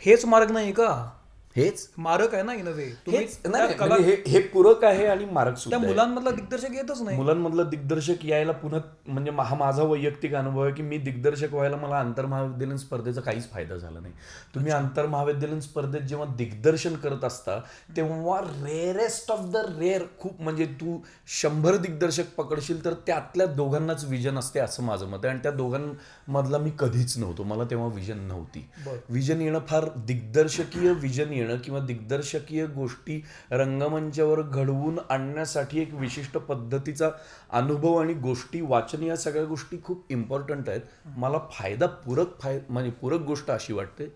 हेच 0.00 0.24
मार्ग 0.24 0.50
नाही 0.50 0.72
का? 0.72 1.10
हेच 1.56 1.88
मारक 1.98 2.34
आहे 2.34 2.42
ना 2.42 2.54
इन 2.54 2.66
वे 2.68 2.84
म्हणजे 3.08 4.02
हे 4.02 4.14
हे 4.26 4.40
पूरक 4.48 4.84
आहे 4.84 5.06
आणि 5.06 5.24
त्या 5.26 5.54
सुद्धा. 5.56 5.78
मुलांमधला 5.78 6.30
दिग्दर्शक 6.30 6.74
येतच 6.74 7.00
नाही. 7.02 7.16
मुलांमधला 7.16 7.62
दिग्दर्शक 7.62 8.24
यायला 8.24 8.52
पुन्हा 8.52 8.80
म्हणजे 9.06 9.30
हा 9.38 9.54
माझा 9.54 9.82
वैयक्तिक 9.82 10.34
अनुभव 10.34 10.62
आहे 10.62 10.72
की 10.72 10.82
मी 10.82 10.98
दिग्दर्शक 10.98 11.54
व्हायला 11.54 11.76
मला 11.76 11.96
आंतरमहाविद्यालयीन 11.96 12.78
स्पर्धेचा 12.78 13.20
काहीच 13.20 13.50
फायदा 13.50 13.76
झाला 13.76 14.00
नाही. 14.00 14.12
तुम्ही 14.54 14.72
आंतरमहाविद्यालयीन 14.72 15.60
स्पर्धेत 15.60 16.00
जेव्हा 16.00 16.26
दिग्दर्शन 16.36 16.94
करत 16.96 17.24
असता 17.24 17.58
तेव्हा 17.96 18.40
रेअरेस्ट 18.40 19.30
ऑफ 19.32 19.40
द 19.52 19.62
रेअर 19.78 20.02
खूप 20.20 20.40
म्हणजे 20.40 20.64
तू 20.80 20.98
शंभर 21.40 21.76
दिग्दर्शक 21.76 22.34
पकडशील 22.36 22.84
तर 22.84 22.94
त्यातल्या 23.06 23.46
दोघांनाच 23.46 24.04
विजन 24.04 24.38
असते 24.38 24.60
असं 24.60 24.82
माझं 24.82 25.06
मत 25.06 25.24
आहे. 25.24 25.28
आणि 25.28 25.42
त्या 25.42 25.52
दोघांमधला 25.52 26.58
मी 26.58 26.70
कधीच 26.78 27.16
नव्हतो. 27.18 27.42
मला 27.44 27.64
तेव्हा 27.64 27.88
विजन 27.94 28.18
नव्हती. 28.18 28.68
विजन 29.10 29.40
येणं 29.40 29.60
फार 29.68 29.84
दिग्दर्शकीय 30.06 30.92
विजन 30.92 31.32
येणं 31.32 31.45
किंवा 31.54 31.80
दिग्दर्शकीय 31.80 32.66
गोष्टी 32.66 33.20
रंगमंचावर 33.50 34.40
घडवून 34.42 34.98
आणण्यासाठी 35.10 35.80
एक 35.80 35.94
विशिष्ट 35.94 36.36
पद्धतीचा 36.38 37.10
अनुभव 37.50 37.96
आणि 37.96 38.14
गोष्टी 38.14 38.60
वाचन 38.60 39.02
या 39.02 39.16
सगळ्या 39.16 39.44
गोष्टी 39.44 39.76
खूप 39.84 40.04
इम्पॉर्टंट 40.10 40.68
आहेत. 40.68 40.80
मला 41.16 41.38
फायदा 41.52 41.86
पूरक 41.86 42.38
फाय 42.40 42.60
म्हणजे 42.68 42.90
पूरक 42.90 43.20
गोष्ट 43.20 43.50
अशी 43.50 43.72
वाटते 43.72 44.06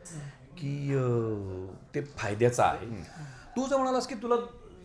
की 0.58 0.94
ते 1.94 2.00
फायद्याचं 2.16 2.62
आहे. 2.62 3.02
तू 3.56 3.66
जर 3.66 3.76
म्हणालास 3.76 4.06
की 4.06 4.14
तुला 4.14 4.34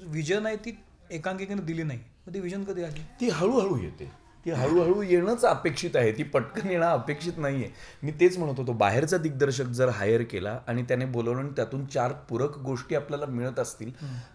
विजन 0.04 0.46
आहे 0.46 0.56
ती 0.56 0.78
एकांकिकेने 1.12 1.62
दिली 1.62 1.84
नाही 1.84 2.00
मग 2.28 2.34
ती 2.34 2.40
विजन 2.40 2.64
कधी 2.64 2.84
आली? 2.84 3.02
ती 3.22 3.30
हळूहळू 3.30 3.78
येते. 3.78 4.25
ती 4.46 4.52
हळूहळू 4.52 5.02
येणंच 5.02 5.44
अपेक्षित 5.46 5.96
आहे. 5.96 6.12
ती 6.12 6.24
पटकन 6.24 6.70
येणं 6.70 6.86
अपेक्षित 6.86 7.38
नाही 7.38 7.64
आहे 7.64 7.72
मी 8.04 8.12
तेच 8.20 8.38
म्हणत 8.38 8.60
होतो 8.60 8.74
बाहेरचा 8.74 9.18
दिग्दर्शक 9.18 9.68
जर 9.74 9.90
हायर 9.90 10.22
केला 10.32 10.58
आणि 10.68 10.84
त्याने 10.88 11.06
बोलवलं 11.06 11.40
आणि 11.40 11.50
त्यातून 11.56 11.86
चार 11.86 12.12
पूरक 12.30 12.58
गोष्टी 12.66 12.96
आपल्याला 12.96 13.26
मिळत 13.26 13.60
असतील 13.60 13.92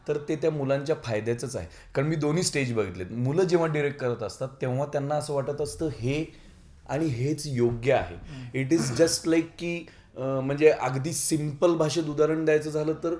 तर 0.09 0.19
ते 0.29 0.37
त्या 0.37 0.51
मुलांच्या 0.51 0.97
फायद्याचंच 1.05 1.57
आहे. 1.57 1.67
कारण 1.95 2.09
मी 2.09 2.17
दोन्ही 2.17 2.43
स्टेज 2.43 2.73
बघितलेत. 2.75 3.13
मुलं 3.13 3.45
जेव्हा 3.45 3.67
डिरेक्ट 3.69 4.01
करत 4.01 4.23
असतात 4.23 4.49
तेव्हा 4.61 4.87
त्यांना 4.93 5.15
असं 5.15 5.35
वाटत 5.35 5.61
असतं 5.61 5.89
हे 5.99 6.25
आणि 6.89 7.07
हेच 7.07 7.47
योग्य 7.47 7.93
आहे. 7.93 8.17
इट 8.61 8.73
इज 8.73 8.93
जस्ट 8.99 9.29
लाईक 9.29 9.51
की 9.59 9.87
म्हणजे 10.17 10.71
अगदी 10.71 11.13
सिंपल 11.13 11.75
भाषेत 11.77 12.05
उदाहरण 12.05 12.45
द्यायचं 12.45 12.71
झालं 12.71 12.95
तर 13.05 13.15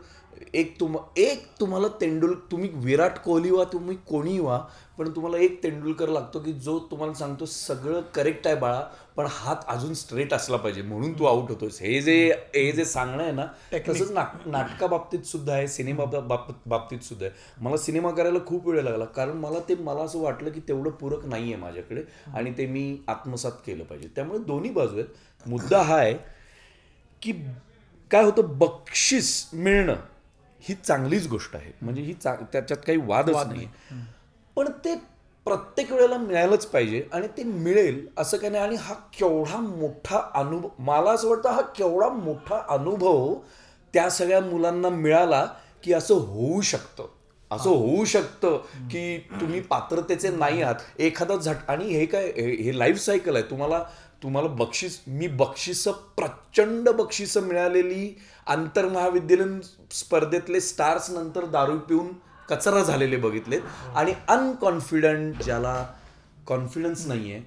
एक 0.55 0.75
तुम 0.81 0.97
एक 1.17 1.45
तुम्हाला 1.61 1.89
तेंडुल 2.01 2.35
तुम्ही 2.51 2.69
विराट 2.75 3.19
कोहली 3.25 3.51
व्हा 3.51 3.65
तुम्ही 3.73 3.97
कोणी 4.07 4.39
व्हा 4.39 4.59
पण 4.99 5.11
तुम्हाला 5.17 5.39
एक 5.39 5.63
तेंडुलकर 5.63 6.09
लागतो 6.09 6.39
की 6.41 6.53
जो 6.53 6.79
तुम्हाला 6.91 7.15
सांगतो 7.15 7.47
सगळं 7.47 8.01
करेक्ट 8.15 8.47
आहे 8.47 8.57
बाळा 8.57 8.81
पण 9.17 9.27
हात 9.31 9.65
अजून 9.69 9.95
स्ट्रेट 9.95 10.33
असला 10.35 10.57
पाहिजे. 10.57 10.83
म्हणून 10.83 11.13
तू 11.19 11.25
आउट 11.25 11.51
होतोस 11.51 11.81
हे 11.83 12.01
जे 12.03 12.15
हे 12.55 12.71
जे 12.73 12.85
सांगणं 12.85 13.23
आहे 13.23 13.33
ना 13.33 13.47
तसंच 13.89 14.11
नाट 14.11 14.47
नाटका 14.47 14.87
बाबतीत 14.87 15.25
सुद्धा 15.27 15.53
आहे 15.55 15.69
सिनेमा 15.69 16.05
बाबतीत 16.05 17.01
सुद्धा 17.05 17.27
आहे. 17.27 17.35
मला 17.61 17.77
सिनेमा 17.77 18.11
करायला 18.11 18.39
खूप 18.47 18.69
वेळ 18.69 18.83
लागला 18.83 19.05
कारण 19.07 19.37
मला 19.39 19.59
ते 19.69 19.75
मला 19.75 20.03
असं 20.03 20.23
वाटलं 20.23 20.51
की 20.51 20.61
तेवढं 20.69 20.91
पूरक 20.91 21.25
नाही 21.27 21.53
आहे 21.53 21.63
माझ्याकडे 21.63 22.03
आणि 22.35 22.53
ते 22.59 22.67
मी 22.67 22.97
आत्मसात 23.09 23.53
केलं 23.67 23.85
पाहिजे. 23.85 24.09
त्यामुळे 24.17 24.39
दोन्ही 24.39 24.71
बाजू 24.71 24.97
आहेत. 24.97 25.09
मुद्दा 25.47 25.83
हा 25.83 25.97
आहे 25.97 26.15
की 27.23 27.33
काय 28.11 28.25
होतं 28.25 28.59
बक्षीस 28.59 29.49
मिळणं 29.53 29.97
ही 30.63 30.75
चांगलीच 30.75 31.27
गोष्ट 31.29 31.55
आहे. 31.57 31.73
म्हणजे 31.83 32.03
ही 32.03 32.15
चा 32.15 32.35
त्याच्यात 32.53 32.79
काही 32.87 32.99
वादच 32.99 33.47
नाही. 33.47 33.67
पण 34.57 34.71
ते 34.85 34.95
प्रत्येक 35.47 35.93
वेळेला 35.93 36.17
मिळायलाच 36.19 36.67
पाहिजे 36.67 37.03
आणि 37.13 37.29
ते 37.37 37.43
मिळेल 37.45 38.07
असं 38.19 38.37
काही 38.37 38.53
नाही. 38.53 38.65
आणि 38.65 38.77
हा 38.77 38.95
केवढा 39.19 39.57
मोठा 39.57 40.21
अनुभव 40.35 40.69
मला 40.79 41.11
असं 41.11 41.29
वाटतं 41.29 41.51
हा 41.51 41.61
केवढा 41.77 42.09
मोठा 42.09 42.61
अनुभव 42.69 43.35
त्या 43.95 44.09
सगळ्या 44.11 44.41
मुलांना 44.41 44.89
मिळाला 44.89 45.45
की 45.85 45.93
असं 45.93 46.15
होऊ 46.15 46.61
शकतं. 46.61 47.07
असं 47.51 47.71
होऊ 47.71 48.05
शकतं 48.05 48.57
की 48.91 49.19
तुम्ही 49.41 49.61
पात्रतेचे 49.61 50.29
नाही 50.31 50.63
आहात. 50.63 50.75
एखादा 50.99 51.37
झट 51.37 51.69
आणि 51.69 51.85
हे 51.85 52.05
काय 52.07 52.27
हे 52.27 52.51
हे 52.63 52.79
लाईफ 52.79 52.99
सायकल 52.99 53.37
आहे. 53.37 53.45
तुम्हाला 53.51 53.83
तुम्हाला 54.23 54.49
बक्षीस 54.49 55.01
मी 55.07 55.27
बक्षिसं 55.27 55.93
प्रचंड 56.17 56.89
बक्षिसं 56.89 57.43
मिळालेली 57.43 58.15
आंतरमहाविद्यालयीन 58.47 59.61
स्पर्धेतले 59.91 60.61
स्टार्स 60.61 61.11
नंतर 61.11 61.45
दारू 61.45 61.79
पिऊन 61.79 62.13
कचरा 62.49 62.83
झालेले 62.83 63.17
बघितलेत 63.17 63.61
आणि 63.95 64.13
अनकॉन्फिडंट 64.29 65.43
ज्याला 65.43 65.87
कॉन्फिडन्स 66.47 67.07
नाहीये 67.07 67.41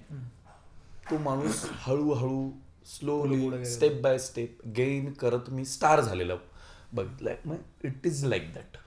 तो 1.10 1.18
माणूस 1.18 1.64
हळूहळू 1.74 2.50
slowly 2.86 3.66
step 3.66 4.02
by 4.02 4.18
step 4.20 4.68
gain 4.68 5.12
करत 5.12 5.50
मी 5.50 5.66
स्टार 5.66 6.02
झालेला 6.02 6.34
बघितलंय. 6.94 7.36
मग 7.46 7.86
इट 7.86 8.08
इज 8.08 8.26
लाईक 8.26 8.54
दॅट 8.54 8.78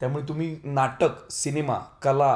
त्यामुळे 0.00 0.28
तुम्ही 0.28 0.56
नाटक 0.64 1.30
सिनेमा 1.30 1.78
कला 2.02 2.34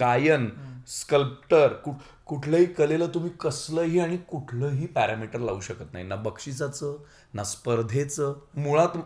गायन 0.00 0.48
स्कल्प्टर 0.88 1.72
कु 1.72 1.92
कुठल्याही 2.28 2.66
कलेला 2.66 3.06
तुम्ही 3.06 3.30
कसलंही 3.40 3.98
आणि 3.98 4.16
कुठलंही 4.16 4.86
पॅरामीटर 4.86 5.38
लावू 5.38 5.60
शकत 5.60 5.92
नाही. 5.92 6.04
ना 6.06 6.16
बक्षिसाचं 6.16 6.96
ना 7.34 7.44
स्पर्धेचं. 7.44 8.34
मुळात 8.56 8.98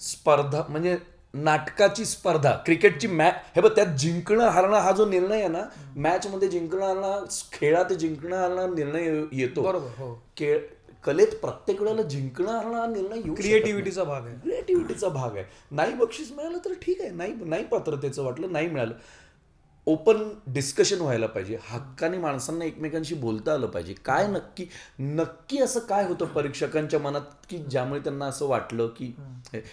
स्पर्धा 0.00 0.62
म्हणजे 0.68 0.96
नाटकाची 1.34 2.04
स्पर्धा 2.04 2.52
क्रिकेटची 2.66 3.06
मॅच 3.06 3.34
हे 3.56 3.60
बघ 3.60 3.70
त्यात 3.76 3.96
जिंकणं 3.96 4.48
हारणं 4.48 4.76
हा 4.76 4.92
जो 4.92 5.06
निर्णय 5.06 5.38
आहे 5.38 5.48
ना 5.48 5.62
मॅचमध्ये 5.96 6.48
जिंकणं 6.48 6.86
हारणं 6.86 7.24
खेळात 7.52 7.92
जिंकणं 7.92 8.36
हारणं 8.36 8.74
निर्णय 8.74 9.22
येतो. 9.32 9.62
बरोबर 9.62 9.88
हो. 9.98 10.14
खेळ 10.36 10.58
कलेत 11.04 11.26
प्रत्येक 11.26 11.82
वेळेला 11.82 12.02
जिंकणं 12.02 12.50
हारणं 12.52 12.78
हा 12.78 12.86
निर्णय. 12.86 13.20
क्रिएटिव्हिटीचा 13.34 14.04
भाग 14.04 14.26
आहे. 14.26 14.36
क्रिएटिव्हिटीचा 14.36 15.08
भाग 15.08 15.36
आहे. 15.36 15.44
नाही 15.70 15.94
बक्षीस 15.94 16.32
मिळालं 16.32 16.58
तर 16.64 16.72
ठीक 16.72 17.00
आहे. 17.00 17.10
नाही 17.10 17.32
नाही 17.44 17.64
पात्रतेचं 17.64 18.22
वाटलं 18.24 18.52
नाही 18.52 18.68
मिळालं. 18.68 18.94
ओपन 19.86 20.22
डिस्कशन 20.46 21.00
व्हायला 21.00 21.26
पाहिजे. 21.26 21.58
हक्काने 21.68 22.18
माणसांना 22.18 22.64
एकमेकांशी 22.64 23.14
बोलता 23.14 23.54
आलं 23.54 23.66
पाहिजे. 23.66 23.94
काय 24.04 24.26
नक्की 24.28 24.66
नक्की 24.98 25.58
असं 25.62 25.80
काय 25.80 26.06
होतं 26.06 26.26
परीक्षकांच्या 26.34 27.00
मनात 27.00 27.46
की 27.48 27.58
ज्यामुळे 27.60 28.00
त्यांना 28.00 28.26
असं 28.26 28.46
वाटलं 28.48 28.88
की 28.98 29.12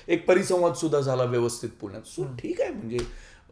एक 0.08 0.28
परिसंवाद 0.28 0.74
सुद्धा 0.74 1.00
झाला 1.00 1.24
व्यवस्थित 1.24 1.70
पुण्यात. 1.82 2.02
सो 2.06 2.26
ठीक 2.40 2.62
आहे 2.62 2.72
म्हणजे 2.72 2.98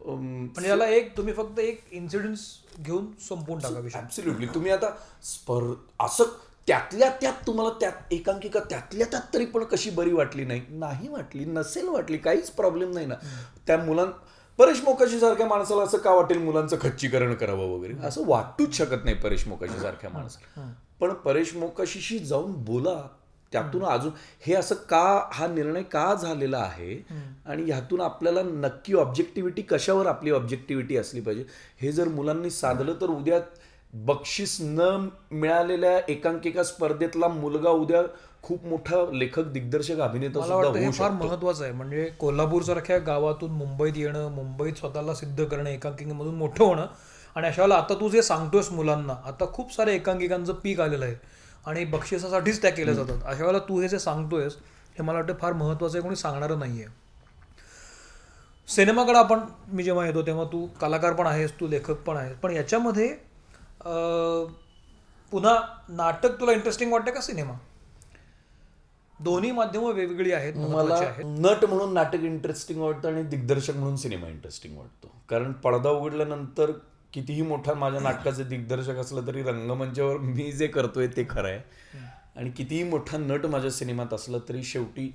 म्हणजे 0.02 0.70
याला 0.70 0.86
एक 0.88 1.16
तुम्ही 1.18 1.34
फक्त 1.34 1.60
एक 1.60 1.84
इन्सिडेंट्स 1.92 2.42
घेऊन 2.80 3.06
संपवून 3.30 3.60
टाका 3.60 4.00
ऍब्सोल्युटली 4.00 4.48
तुम्ही 4.56 4.72
आता 4.72 4.90
स्पर्ध 5.24 5.74
असं 6.00 6.24
त्यातल्या 6.68 7.10
त्यात 7.22 7.34
तुम्हाला 7.48 7.70
त्यात 7.80 8.14
एकांकिका 8.14 8.60
त्यातल्या 8.70 9.08
त्यात 9.12 9.34
तरी 9.34 9.46
पण 9.46 9.64
कशी 9.64 9.90
बरी 9.90 10.14
वाटली 10.14 10.46
नाही? 10.46 10.62
नाही 10.70 11.08
वाटली 11.10 11.46
नसेल 11.46 11.88
वाटली 11.88 12.18
काहीच 12.18 12.50
प्रॉब्लेम 12.52 12.92
नाही 12.94 13.06
ना. 13.06 13.16
त्या 13.68 13.78
मुलां 13.78 14.06
परेश 14.60 14.82
मोकाशी 14.84 15.20
सारख्या 15.20 15.48
माणसाला 15.48 15.84
असं 15.84 15.98
का 15.98 16.14
वाटेल 16.14 16.38
मुलांचं 16.38 16.78
खच्चीकरण 16.82 17.34
करावं 17.34 17.78
वगैरे? 17.78 17.94
असं 18.08 18.22
वाटूच 18.26 18.74
शकत 18.74 19.04
नाही 19.04 19.16
परेश 19.16 19.48
मोकाशी 19.48 19.80
सारख्या 19.80 20.10
माणसाला. 20.10 20.72
पण 21.00 21.14
परेश 21.14 21.56
मोकाशीशी 21.56 22.20
जाऊन 22.20 22.52
बोला. 22.52 23.08
त्यातून 23.52 23.84
अजून 23.84 24.12
हे 24.48 24.54
असं 24.54 24.76
का 24.76 25.30
हा 25.34 25.48
निर्णय 25.48 25.84
का 25.84 26.14
झालेला 26.14 26.58
आहे? 26.58 26.96
आणि 27.46 27.64
ह्यातून 27.64 28.02
आपल्याला 28.02 28.42
नक्की 28.44 28.94
ऑब्जेक्टिव्हिटी 28.94 29.62
कशावर 29.62 30.06
आपली 30.06 30.32
ऑब्जेक्टिव्हिटी 30.32 30.98
असली 30.98 31.22
पाहिजे? 31.22 31.46
हे 31.82 31.92
जर 31.92 32.08
मुलांनी 32.08 32.50
साधलं 32.50 32.94
तर 33.02 33.06
उद्या 33.06 33.40
बक्षीस 33.94 34.58
न 34.62 35.08
मिळालेल्या 35.32 36.00
एकांकिका 36.08 36.64
स्पर्धेतला 36.64 37.28
मुलगा 37.28 37.70
उद्या 37.70 38.02
खूप 38.46 38.66
मोठा 38.66 38.96
लेखक 39.12 39.46
दिग्दर्शक 39.52 40.00
अभिनेता 40.02 40.40
मला 40.40 40.62
सुद्धा 40.64 40.80
हे 40.80 40.92
फार 40.92 41.12
महत्वाचं 41.12 41.64
आहे. 41.64 41.74
म्हणजे 41.74 42.06
कोल्हापूर 42.20 42.62
सारख्या 42.64 42.98
गावातून 42.98 43.52
मुंबईत 43.52 43.94
येणं 43.98 44.30
मुंबईत 44.32 44.74
स्वतःला 44.74 45.14
सिद्ध 45.14 45.44
करणं 45.44 45.70
एकांकिकेमधून 45.70 46.36
मोठं 46.36 46.64
होणं. 46.64 46.86
आणि 47.36 47.48
अशा 47.48 47.62
वेळेला 47.62 47.76
आता 47.76 47.94
तू 48.00 48.10
जे 48.10 48.22
सांगतोयस 48.22 48.72
मुलांना 48.72 49.14
आता 49.26 49.46
खूप 49.54 49.74
साऱ्या 49.74 49.94
एकांकिकांचं 49.94 50.54
पीक 50.54 50.80
आलेलं 50.82 51.06
आहे. 51.06 51.16
आणि 51.66 51.86
बक्षिसासाठीच 51.86 52.62
त्या 52.62 52.72
केल्या 52.72 52.94
जातात. 52.94 53.24
अशा 53.26 53.44
वेळेला 53.44 53.60
तू 53.70 53.80
हे 53.82 53.88
जे 53.88 54.00
सांगतोयस 54.00 54.56
हे 54.98 55.04
मला 55.04 55.18
वाटतं 55.18 55.34
फार 55.42 55.54
महत्वाचं 55.54 55.98
आहे 55.98 56.04
कोणी 56.04 56.16
सांगणारं 56.16 56.60
नाही 56.60 56.82
आहे. 56.82 56.94
सिनेमाकडे 58.68 59.18
आपण 59.18 59.40
मी 59.68 59.84
जेव्हा 59.84 60.06
येतो 60.06 60.22
तेव्हा 60.22 60.46
तू 60.52 60.66
कलाकार 60.82 61.14
पण 61.14 61.28
आहेस 61.28 61.60
तू 61.60 61.68
लेखक 61.68 62.02
पण 62.06 62.18
आहेस. 62.18 62.38
पण 62.38 62.52
याच्यामध्ये 62.52 63.08
पुन्हा 65.32 65.60
नाटक 65.90 66.40
तुला 66.40 66.52
इंटरेस्टिंग 66.52 66.92
वाटतं 66.92 67.12
का 67.12 67.22
सिनेमा? 67.22 67.54
दोन्ही 69.20 69.52
माध्यमं 69.52 69.94
वेगवेगळी 69.94 70.32
आहेत 70.32 70.54
मला 70.54 71.00
नट 71.20 71.66
म्हणून 71.66 71.94
नाटक 71.94 72.24
इंटरेस्टिंग 72.24 72.80
वाटतं 72.82 73.08
आणि 73.08 73.24
दिग्दर्शक 73.24 73.76
म्हणून 73.76 73.96
सिनेमा 73.96 74.28
इंटरेस्टिंग 74.28 74.78
वाटतो. 74.78 75.12
कारण 75.30 75.52
पडदा 75.54 75.90
उघडल्यानंतर 75.90 76.72
कितीही 77.14 77.42
मोठा 77.42 77.74
माझ्या 77.74 78.00
नाटकाचे 78.02 78.44
दिग्दर्शक 78.44 78.98
असलं 78.98 79.28
तरी 79.28 79.44
रंगमंचावर 79.44 80.18
मी 80.18 80.52
जे 80.52 80.68
करतोय 80.68 81.08
ते 81.08 81.26
खरं 81.30 81.48
आहे. 81.48 81.60
आणि 82.36 82.50
कितीही 82.52 82.84
मोठा 82.84 83.18
नट 83.18 83.46
माझ्या 83.46 83.72
सिनेमात 83.72 84.14
असलं 84.14 84.40
तरी 84.50 84.64
शेवटी 84.64 85.12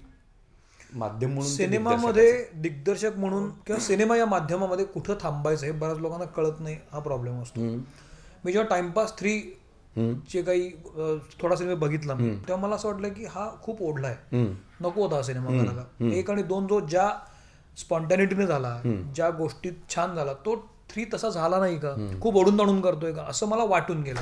माध्यम 0.93 1.31
म्हणून 1.31 1.51
सिनेमामध्ये 1.51 2.33
दिग्दर्शक 2.55 3.17
म्हणून 3.17 3.49
किंवा 3.67 3.81
सिनेमा 3.81 4.17
या 4.17 4.27
माध्यमामध्ये 4.27 4.85
कुठं 4.85 5.15
थांबायचं 5.21 5.67
हे 5.67 5.73
बऱ्याच 5.73 5.99
लोकांना 5.99 6.25
कळत 6.27 6.61
नाही 6.61 6.77
हा 6.93 6.99
प्रॉब्लेम 6.99 7.43
असतो. 7.43 7.61
मी 8.45 8.53
जेव्हा 8.53 8.69
टाइमपास 8.69 9.17
थ्री 9.19 9.41
चे 9.97 10.43
काही 10.43 10.71
थोडा 11.43 11.57
सिनेमा 11.57 11.75
बघितला 11.75 12.15
मी, 12.15 12.31
तेव्हा 12.31 12.57
मला 12.57 12.75
असं 12.75 12.89
वाटलं 12.89 13.09
की 13.09 13.25
हा 13.25 13.51
खूप 13.63 13.83
ओढलाय. 13.83 14.17
हम्म. 14.33 14.55
नको 14.87 15.03
होता 15.03 15.17
हा 15.17 15.23
सिनेमा 15.23 15.51
करायला. 15.51 15.85
एक 16.15 16.31
आणि 16.31 16.43
दोन 16.43 16.67
जो 16.67 16.81
ज्या 16.81 17.11
स्पॉन्टॅनिटीने 17.79 18.47
झाला 18.47 18.81
ज्या 19.15 19.31
गोष्टीत 19.31 19.73
छान 19.95 20.15
झाला 20.15 20.33
तो 20.33 20.57
थ्री 20.91 21.05
तसा 21.15 21.29
झाला 21.29 21.59
नाही 21.59 21.79
का? 21.79 22.19
खूप 22.23 22.37
ओढून 22.37 22.59
ताणून 22.59 22.81
करतोय 22.81 23.13
का? 23.13 23.23
असं 23.23 23.47
मला 23.49 23.65
वाटून 23.65 24.03
गेलं. 24.03 24.21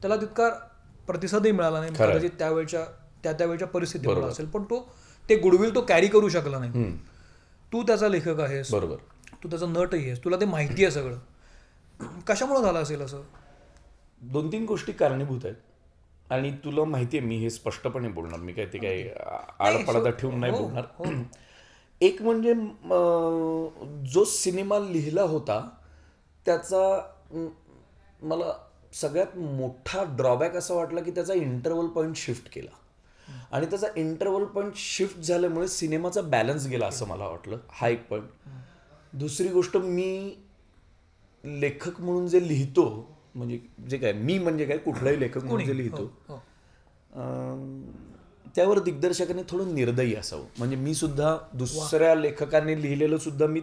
त्याला 0.00 0.16
तितका 0.16 0.48
प्रतिसादही 1.06 1.52
मिळाला 1.52 1.80
नाही. 1.80 1.92
कदाचित 2.10 2.30
त्यावेळच्या 2.38 2.84
त्या 3.22 3.32
त्यावेळच्या 3.32 3.68
परिस्थितीमुळे 3.68 4.26
असेल. 4.26 4.46
पण 4.46 4.62
तो 4.62 4.92
ते 5.28 5.36
गुडविल 5.36 5.74
तो 5.74 5.80
कॅरी 5.80 6.06
करू 6.06 6.28
शकला 6.28 6.58
नाही. 6.58 6.92
तू 7.72 7.82
त्याचा 7.82 8.08
लेखक 8.08 8.40
आहेस. 8.40 8.72
बरोबर. 8.74 8.96
तू 9.44 9.48
त्याचा 9.48 9.66
नटही 9.66 10.04
आहेस. 10.04 10.24
तुला 10.24 10.36
ते 10.36 10.44
माहिती 10.44 10.84
आहे 10.84 10.90
सगळं. 10.90 11.18
कशामुळे 12.26 12.62
झालं 12.62 12.82
असेल 12.82 13.00
असं? 13.00 13.22
दोन 14.22 14.50
तीन 14.52 14.64
गोष्टी 14.66 14.92
कारणीभूत 14.92 15.44
आहेत. 15.44 15.56
आणि 16.30 16.50
तुला 16.64 16.84
माहिती 16.84 17.18
आहे 17.18 17.26
मी 17.26 17.36
हे 17.36 17.50
स्पष्टपणे 17.50 18.08
बोलणार 18.08 18.40
मी 18.40 18.52
काय 18.52 18.66
ते 18.72 18.78
काय 18.78 19.02
आळपडदा 19.60 20.10
ठेवून 20.10 20.38
नाही 20.40 20.52
बोलणार. 20.52 20.84
एक 22.00 22.22
म्हणजे 22.22 22.54
जो 24.12 24.24
सिनेमा 24.24 24.78
लिहिला 24.78 25.22
होता 25.22 25.60
त्याचा 26.46 26.78
मला 28.22 28.52
सगळ्यात 28.92 29.36
मोठा 29.38 30.02
ड्रॉबॅक 30.16 30.56
असा 30.56 30.74
वाटला 30.74 31.00
की 31.00 31.10
त्याचा 31.10 31.34
इंटरवल 31.34 31.86
पॉईंट 31.86 32.16
शिफ्ट 32.16 32.48
केला. 32.52 32.70
आणि 33.52 33.66
त्याचा 33.66 33.86
इंटरवल 33.96 34.44
पॉईंट 34.44 34.72
शिफ्ट 34.76 35.18
झाल्यामुळे 35.20 35.68
सिनेमाचा 35.68 36.20
बॅलन्स 36.20 36.66
गेला 36.66 36.86
असं 36.86 37.06
मला 37.06 37.26
वाटलं 37.28 37.58
हा 37.70 37.88
एक 37.88 38.06
पॉईंट 38.08 38.28
दुसरी 39.12 39.48
गोष्ट 39.48 39.76
मी 39.76 40.34
लेखक 41.44 42.00
म्हणून 42.00 42.26
जे 42.28 42.46
लिहितो 42.48 42.84
म्हणजे 43.34 43.58
जे 43.88 43.98
काय 43.98 44.12
मी 44.12 44.38
म्हणजे 44.38 44.64
काय 44.64 44.78
कुठलाही 44.78 45.20
लेखक 45.20 45.44
म्हणून 45.44 45.64
जे 45.66 45.76
लिहितो. 45.76 46.10
हो. 46.28 46.36
त्यावर 48.56 48.78
दिग्दर्शकाने 48.78 49.42
थोडं 49.48 49.74
निर्दयी 49.74 50.14
असावं. 50.14 50.44
म्हणजे 50.58 50.76
मी 50.76 50.94
सुद्धा 50.94 51.36
दुसऱ्या 51.54 52.14
लेखकाने 52.14 52.80
लिहिलेलं 52.82 53.18
सुद्धा 53.18 53.46
मी 53.46 53.60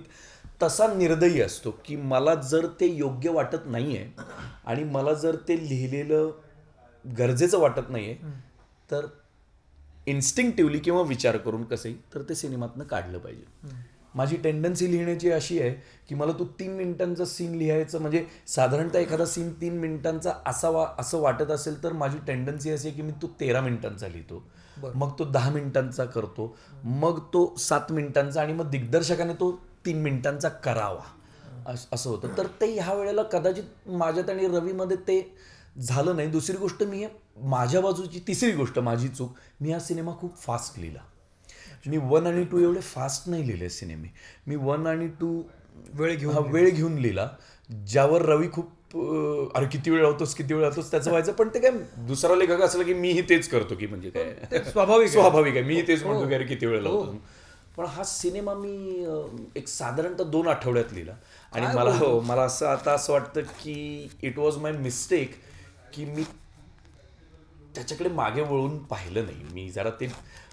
तसा 0.62 0.88
निर्दयी 0.94 1.42
असतो 1.42 1.72
की 1.86 1.96
मला 1.96 2.34
जर 2.36 2.66
ते 2.80 2.88
योग्य 2.88 3.30
वाटत 3.30 3.66
नाहीये 3.66 4.08
आणि 4.66 4.84
मला 4.84 5.14
जर 5.14 5.36
ते 5.48 5.58
लिहिलेलं 5.70 6.30
गरजेचं 7.06 7.60
वाटत 7.60 7.90
नाहीये 7.90 8.16
तर 8.92 9.06
इन्स्टिंक्टिव्हली 10.08 10.80
किंवा 10.80 11.02
विचार 11.02 11.38
करून 11.38 11.64
कसंही 11.64 11.96
तर 12.14 12.22
ते 12.22 12.36
सिनेमातनं 12.36 12.84
काढलं 12.84 13.18
पाहिजे. 13.18 13.44
माझी 14.16 14.36
टेंडन्सी 14.36 14.92
लिहिण्याची 14.92 15.32
अशी 15.32 15.62
आहे 15.62 15.72
की 16.10 16.16
मला 16.16 16.32
तू 16.32 16.46
तीन 16.46 16.72
मिनिटांचा 16.72 17.26
सीन 17.26 17.56
लिहायचं 17.56 18.02
म्हणजे 18.02 18.26
साधारणतः 18.48 19.00
एखादा 19.00 19.26
सीन 19.26 19.54
तीन 19.54 19.78
मिनिटांचा 19.78 20.34
असावा 20.46 20.88
असं 21.00 21.22
वाटत 21.22 21.52
असेल 21.52 21.84
तर 21.84 21.94
माझी 21.94 22.18
टेंडन्सी 22.28 22.72
अशी 22.72 22.88
आहे 22.88 22.96
की 22.96 23.02
मी 23.02 23.12
तो 23.12 23.28
तेरा 23.28 23.62
मिनिटांचा 23.62 24.08
लिहितो. 24.08 24.44
मग 24.96 25.20
तो 25.20 25.26
दहा 25.26 25.52
मिनिटांचा 25.52 26.06
करतो. 26.06 26.58
मग 26.84 27.20
तो 27.20 27.56
सात 27.58 27.92
मिनिटांचा 27.92 28.42
आणि 28.42 28.54
मग 28.54 28.70
दिग्दर्शकाने 28.70 29.34
तो 29.34 29.52
तीन 29.86 30.02
मिनिटांचा 30.02 30.50
करावा. 30.50 31.04
अस- 31.66 31.88
असं 31.92 32.10
होतं. 32.10 32.28
तर 32.38 32.48
ते 32.62 32.80
ह्या 32.80 32.94
वेळेला 32.94 33.24
कदाचित 33.24 33.90
माझ्यात 33.90 34.30
आणि 34.30 34.48
रवीमध्ये 34.48 34.98
ते 34.98 35.36
झालं 35.80 36.16
नाही. 36.16 36.28
दुसरी 36.28 36.58
गोष्ट 36.58 36.84
मी 36.84 37.06
माझ्या 37.38 37.82
बाजूची 37.82 38.20
तिसरी 38.28 38.52
गोष्ट 38.52 38.80
माझी 38.80 39.08
चूक 39.08 39.36
मी 39.62 39.72
हा 39.72 39.80
सिनेमा 39.80 40.12
खूप 40.20 40.38
फास्ट 40.38 40.80
लिहिला. 40.80 41.00
मी 41.86 41.98
वन 41.98 42.28
आणि 42.28 42.44
टू 42.52 42.60
एवढे 42.60 42.80
फास्ट 42.80 43.30
नाही 43.30 43.48
लिहिले 43.48 43.70
सिनेमे 43.70 44.08
मी 44.48 44.56
वन 44.56 44.88
आणि 44.88 45.08
टू 45.20 45.42
वेळ 45.94 46.16
घेऊन 46.16 46.34
हा 46.34 46.40
वेळ 46.52 46.70
घेऊन 46.70 46.98
लिहिला 46.98 47.28
ज्यावर 47.88 48.22
रवी 48.26 48.48
खूप 48.52 48.68
अरे 49.56 49.66
किती 49.72 49.92
वेळ 49.92 50.02
लावतोस 50.02 50.34
किती 50.36 50.54
वेळ 50.54 50.64
लावतोस 50.64 50.90
त्याचं 50.92 51.10
व्हायचं. 51.10 51.32
पण 51.32 51.50
ते 51.54 51.60
काय 51.60 51.72
दुसरा 52.08 52.36
लेखक 52.36 52.62
असला 52.62 52.84
की 52.84 52.94
मीही 52.94 53.22
तेच 53.30 53.48
करतो 53.50 53.76
की 53.76 53.88
म्हणजे 53.88 54.10
काय. 54.10 54.64
स्वाभाविक. 54.72 55.10
स्वाभाविक 55.10 55.56
आहे. 55.56 55.64
मीही 55.64 55.88
तेच 55.88 56.04
म्हणतो 56.04 56.28
की 56.28 56.34
अरे 56.36 56.46
किती 56.46 56.66
वेळ 56.66 56.82
लावतो. 56.82 57.18
पण 57.78 57.86
हा 57.86 58.04
सिनेमा 58.04 58.54
मी 58.54 59.06
एक 59.56 59.68
साधारणतः 59.68 60.24
दोन 60.32 60.48
आठवड्यात 60.48 60.94
लिहिला. 60.94 61.16
आणि 61.52 61.66
मला 61.76 61.92
हो 61.98 62.20
मला 62.22 62.42
असं 62.42 62.68
आता 62.68 62.94
असं 62.94 63.14
वाटतं 63.14 63.42
की 63.62 64.10
इट 64.24 64.40
वॉज 64.40 64.58
माय 64.58 64.72
मिस्टेक 64.72 65.36
की 65.94 66.06
मी 66.06 66.24
त्याच्याकडे 67.76 68.10
मागे 68.10 68.42
वळून 68.42 68.78
पाहिलं 68.86 69.26
नाही. 69.26 69.44
मी 69.54 69.70
जरा 69.70 69.90
ते 70.00 70.12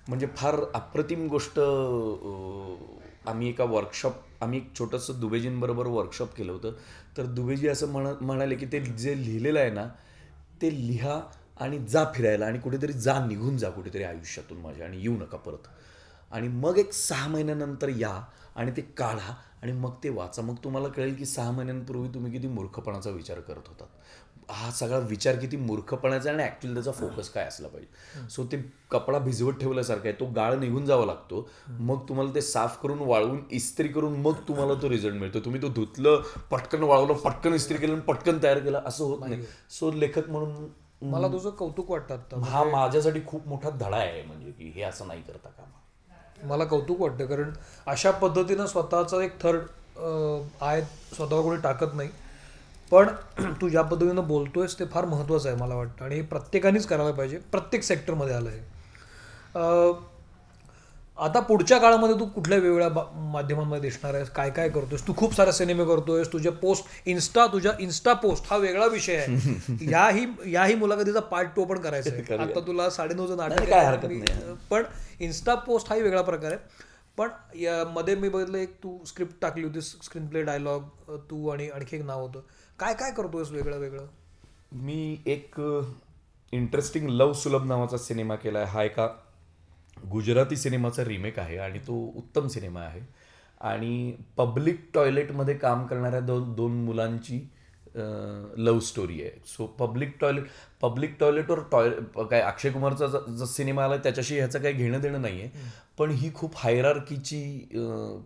म्हणजे 0.09 0.27
फार 0.37 0.57
अप्रतिम 0.75 1.27
गोष्ट 1.29 1.59
आम्ही 3.29 3.49
एका 3.49 3.65
वर्कशॉप 3.65 4.15
आम्ही 4.41 4.59
एक 4.59 4.69
छोटंसं 4.79 5.21
दुबेजींबरोबर 5.21 5.87
वर्कशॉप 5.87 6.35
केलं 6.37 6.53
होतं. 6.53 6.73
तर 7.17 7.27
दुबेजी 7.27 7.69
असं 7.69 7.89
म्हण 7.93 8.07
म्हणाले 8.21 8.55
की 8.57 8.67
ते 8.67 8.81
जे 8.81 9.17
लिहिलेलं 9.25 9.61
आहे 9.61 9.71
ना 9.71 9.87
ते 10.63 10.71
लिहा 10.89 11.21
आणि 11.61 11.79
जा 11.89 12.05
फिरायला 12.15 12.47
आणि 12.47 12.59
कुठेतरी 12.59 12.93
जा 12.93 13.19
निघून 13.27 13.57
जा 13.59 13.71
कुठेतरी 13.71 14.03
आयुष्यातून 14.03 14.59
माझ्या 14.59 14.87
आणि 14.87 15.01
येऊ 15.03 15.17
नका 15.17 15.37
परत. 15.37 15.69
आणि 16.33 16.49
मग 16.49 16.79
एक 16.79 16.93
सहा 16.93 17.29
महिन्यानंतर 17.29 17.89
या 17.89 18.21
आणि 18.57 18.73
ते 18.77 18.83
काढा 18.97 19.35
आणि 19.63 19.73
मग 19.73 19.95
ते 20.03 20.09
वाचा. 20.09 20.43
मग 20.43 20.55
तुम्हाला 20.65 20.89
कळेल 20.89 21.15
की 21.15 21.27
सहा 21.27 21.51
महिन्यांपूर्वी 21.51 22.09
तुम्ही 22.09 22.33
किती 22.33 22.49
मूर्खपणाचा 22.49 23.11
विचार 23.11 23.41
करत 23.41 23.69
होतात. 23.69 23.87
हा 24.49 24.71
सगळा 24.71 24.99
विचार 25.09 25.37
किती 25.37 25.57
मूर्खपणाचा 25.57 26.31
आणि 26.31 26.43
ॲक्च्युली 26.43 26.75
त्याचा 26.75 26.93
फोकस 26.93 27.29
काय 27.31 27.45
असला 27.45 27.69
पाहिजे. 27.69 28.29
सो 28.31 28.45
ते 28.53 28.57
कपडा 28.91 29.19
भिजवत 29.19 29.55
ठेवल्यासारखा 29.61 30.09
आहे 30.09 30.19
तो 30.21 30.27
गाळ 30.37 30.55
निघून 30.59 30.85
जावा 30.87 31.07
लागतो. 31.07 31.49
मग 31.69 32.09
तुम्हाला 32.09 32.35
ते 32.35 32.41
साफ 32.41 32.81
करून 32.83 32.99
वाळवून 32.99 33.41
इस्त्री 33.51 33.89
करून 33.89 34.17
मग 34.23 34.35
तुम्हाला 34.49 34.75
तो 34.83 34.89
रिझल्ट 34.91 35.15
मिळतो. 35.15 35.41
तुम्ही 35.41 35.63
तो 35.63 35.69
धुतलं 35.69 36.23
पटकन 36.51 36.83
वाळवलं 36.83 37.13
पटकन 37.15 37.55
इस्त्री 37.55 37.79
केलं 37.79 37.93
आणि 37.93 38.03
पटकन 38.03 38.39
तयार 38.43 38.59
केलं 38.59 38.83
असं 38.87 39.05
होत 39.05 39.21
नाही. 39.21 39.43
सो 39.71 39.91
लेखक 39.93 40.29
म्हणून 40.31 40.69
मला 41.03 41.29
तुझं 41.29 41.51
कौतुक 41.51 41.91
वाटतं 41.91 42.43
हा 42.43 42.63
माझ्यासाठी 42.65 43.21
खूप 43.27 43.49
मोठा 43.49 43.71
धडा 43.71 43.97
आहे 43.97 44.23
म्हणजे 44.23 44.51
की 44.51 44.71
हे 44.75 44.83
असं 44.83 45.09
नाही 45.09 45.23
करता 45.23 45.49
कामा. 45.49 46.47
मला 46.49 46.65
कौतुक 46.65 47.01
वाटतं 47.01 47.27
कारण 47.27 47.51
अशा 47.87 48.11
पद्धतीनं 48.11 48.67
स्वतःचा 48.67 49.23
एक 49.25 49.41
थर्ड 49.43 49.61
आय 50.61 50.81
स्वतःवर 51.15 51.43
कोणी 51.43 51.61
टाकत 51.63 51.95
नाही. 51.95 52.09
पण 52.91 53.09
तू 53.61 53.69
ज्या 53.69 53.83
पद्धतीनं 53.83 54.27
बोलतोयस 54.29 54.79
ते 54.79 54.85
फार 54.85 55.05
महत्त्वाचं 55.05 55.49
आहे 55.49 55.59
मला 55.59 55.75
वाटतं. 55.75 56.05
आणि 56.05 56.15
हे 56.15 56.23
प्रत्येकानेच 56.23 56.87
करायला 56.87 57.13
पाहिजे. 57.13 57.39
प्रत्येक 57.39 57.83
सेक्टरमध्ये 57.83 58.35
आलं 58.35 58.49
आहे 58.49 59.95
आता 61.19 61.41
पुढच्या 61.41 61.79
काळामध्ये 61.79 62.19
तू 62.21 62.25
कुठल्या 62.27 62.59
वेगवेगळ्या 62.59 62.89
बा- 62.89 63.05
माध्यमांमध्ये 63.33 63.81
दिसणार 63.81 64.15
आहेस? 64.15 64.31
काय 64.31 64.51
काय 64.51 64.69
करतोयस? 64.69 65.07
तू 65.09 65.13
खूप 65.17 65.35
सारे 65.35 65.53
सिनेमे 65.53 65.85
करतोयस. 65.85 66.33
तुझे 66.33 66.51
पोस्ट 66.51 66.85
इन्स्टा 67.07 67.47
तुझ्या 67.47 67.73
इन्स्टा 67.81 68.13
पोस्ट 68.13 68.45
हा 68.51 68.57
वेगळा 68.57 68.87
विषय 68.87 69.17
आहे. 69.17 69.27
याही 69.91 70.53
याही 70.53 70.75
मुलाखतीचा 70.75 71.21
पार्ट 71.21 71.49
टू 71.57 71.65
पण 71.65 71.79
करायचा 71.79 72.11
आहे. 72.11 72.37
आता 72.37 72.61
तुला 72.61 72.91
साडेनऊचं 72.91 73.37
नाटक 73.37 73.73
आहे. 73.73 73.87
हरकत 73.87 74.07
मी- 74.07 74.55
पण 74.71 74.83
इन्स्टा 75.21 75.55
पोस्ट 75.55 75.89
हाही 75.89 76.03
वेगळा 76.03 76.23
प्रकार 76.23 76.51
आहे. 76.53 76.61
पण 77.19 77.29
यामध्ये 77.61 78.15
मी 78.15 78.29
बघितलं 78.29 78.59
एक 78.59 78.75
तू 78.75 79.05
स्क्रिप्ट 79.05 79.35
टाकली 79.43 79.65
होती 79.65 79.81
स्क्रीन 79.81 80.27
प्ले 80.27 80.43
डायलॉग 80.43 80.83
तू 81.31 81.49
आणि 81.49 81.69
आणखी 81.69 81.97
एक 81.97 82.03
नाव 82.03 82.21
होतं. 82.21 82.41
काय 82.79 82.95
काय 82.95 83.11
करतोयस 83.13 83.51
वेगळं 83.51 83.79
वेगळं? 83.79 84.07
मी 84.73 85.17
एक 85.27 85.61
इंटरेस्टिंग 86.53 87.09
लव 87.09 87.33
सुलभ 87.33 87.65
नावाचा 87.65 87.99
सिनेमा 87.99 88.35
केला 88.35 88.59
आहे 88.59 88.69
हा 88.69 88.83
एका 88.83 89.09
गुजराती 90.11 90.57
सिनेमाचा 90.57 91.05
रिमेक 91.05 91.39
आहे 91.39 91.57
आणि 91.59 91.79
तो 91.79 91.95
उत्तम 92.17 92.47
सिनेमा 92.49 92.81
आहे. 92.81 93.01
आणि 93.61 94.17
पब्लिक 94.37 94.85
टॉयलेटमध्ये 94.95 95.55
काम 95.59 95.87
करणाऱ्या 95.87 96.21
दोन 96.21 96.53
दोन 96.55 96.73
मुलांची 96.85 97.41
लव्ह 98.57 98.81
स्टोरी 98.81 99.21
आहे. 99.23 99.41
सो 99.47 99.67
पब्लिक 99.67 100.17
टॉयलेट 100.21 100.45
पब्लिक 100.83 101.17
टॉयलेटवर 101.21 101.61
टॉय 101.73 101.91
काय 102.31 102.41
अक्षय 102.41 102.71
कुमारचा 102.71 103.07
ज- 103.07 103.45
सिनेमा 103.45 103.85
आला 103.85 103.97
त्याच्याशी 103.97 104.37
ह्याचं 104.37 104.59
काही 104.63 104.75
घेणं 104.75 105.01
देणं 105.01 105.23
नाही 105.23 105.41
आहे 105.41 105.51
पण 105.99 106.11
ही 106.11 106.35
खूप 106.35 106.53
हायरार्कीची 106.57 107.69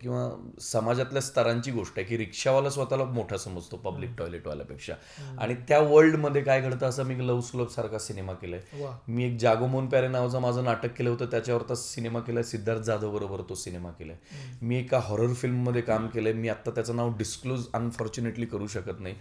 किंवा 0.01 0.29
समाजातल्या 0.61 1.21
स्तरांची 1.21 1.71
गोष्ट 1.71 1.93
आहे 1.97 2.05
की 2.07 2.17
रिक्षावाला 2.17 2.69
स्वतःला 2.69 3.03
मोठा 3.03 3.37
समजतो 3.37 3.77
पब्लिक 3.77 4.09
टॉयलेटवाल्यापेक्षा 4.17 4.93
आणि 5.39 5.55
त्या 5.67 5.79
वर्ल्डमध्ये 5.79 6.41
काय 6.41 6.61
घडतं 6.61 6.85
असं 6.89 7.03
मी 7.03 7.27
लव्ह 7.27 7.41
स्लोप 7.41 7.71
सारखा 7.71 7.97
सिनेमा 7.97 8.33
केलाय. 8.33 8.59
मी 9.07 9.25
एक 9.25 9.37
जागोमोन 9.37 9.87
प्यारे 9.87 10.07
नावाचं 10.07 10.39
माझं 10.39 10.63
नाटक 10.63 10.93
केलं 10.97 11.09
होतं 11.09 11.25
त्याच्यावर 11.25 11.73
सिनेमा 11.73 12.19
केलाय 12.19 12.43
सिद्धार्थ 12.43 12.81
जाधव 12.81 13.11
बरोबर 13.11 13.41
तो 13.49 13.55
सिनेमा 13.55 13.89
केलाय. 13.89 14.17
मी 14.61 14.79
एका 14.79 14.99
हॉरर 14.99 15.33
फिल्ममध्ये 15.33 15.81
काम 15.81 16.07
केलंय 16.07 16.33
मी 16.33 16.49
आत्ता 16.49 16.71
त्याचं 16.71 16.95
नाव 16.95 17.13
डिस्क्लोज 17.17 17.65
अनफॉर्च्युनेटली 17.73 18.45
करू 18.45 18.67
शकत 18.67 18.99
नाही. 18.99 19.15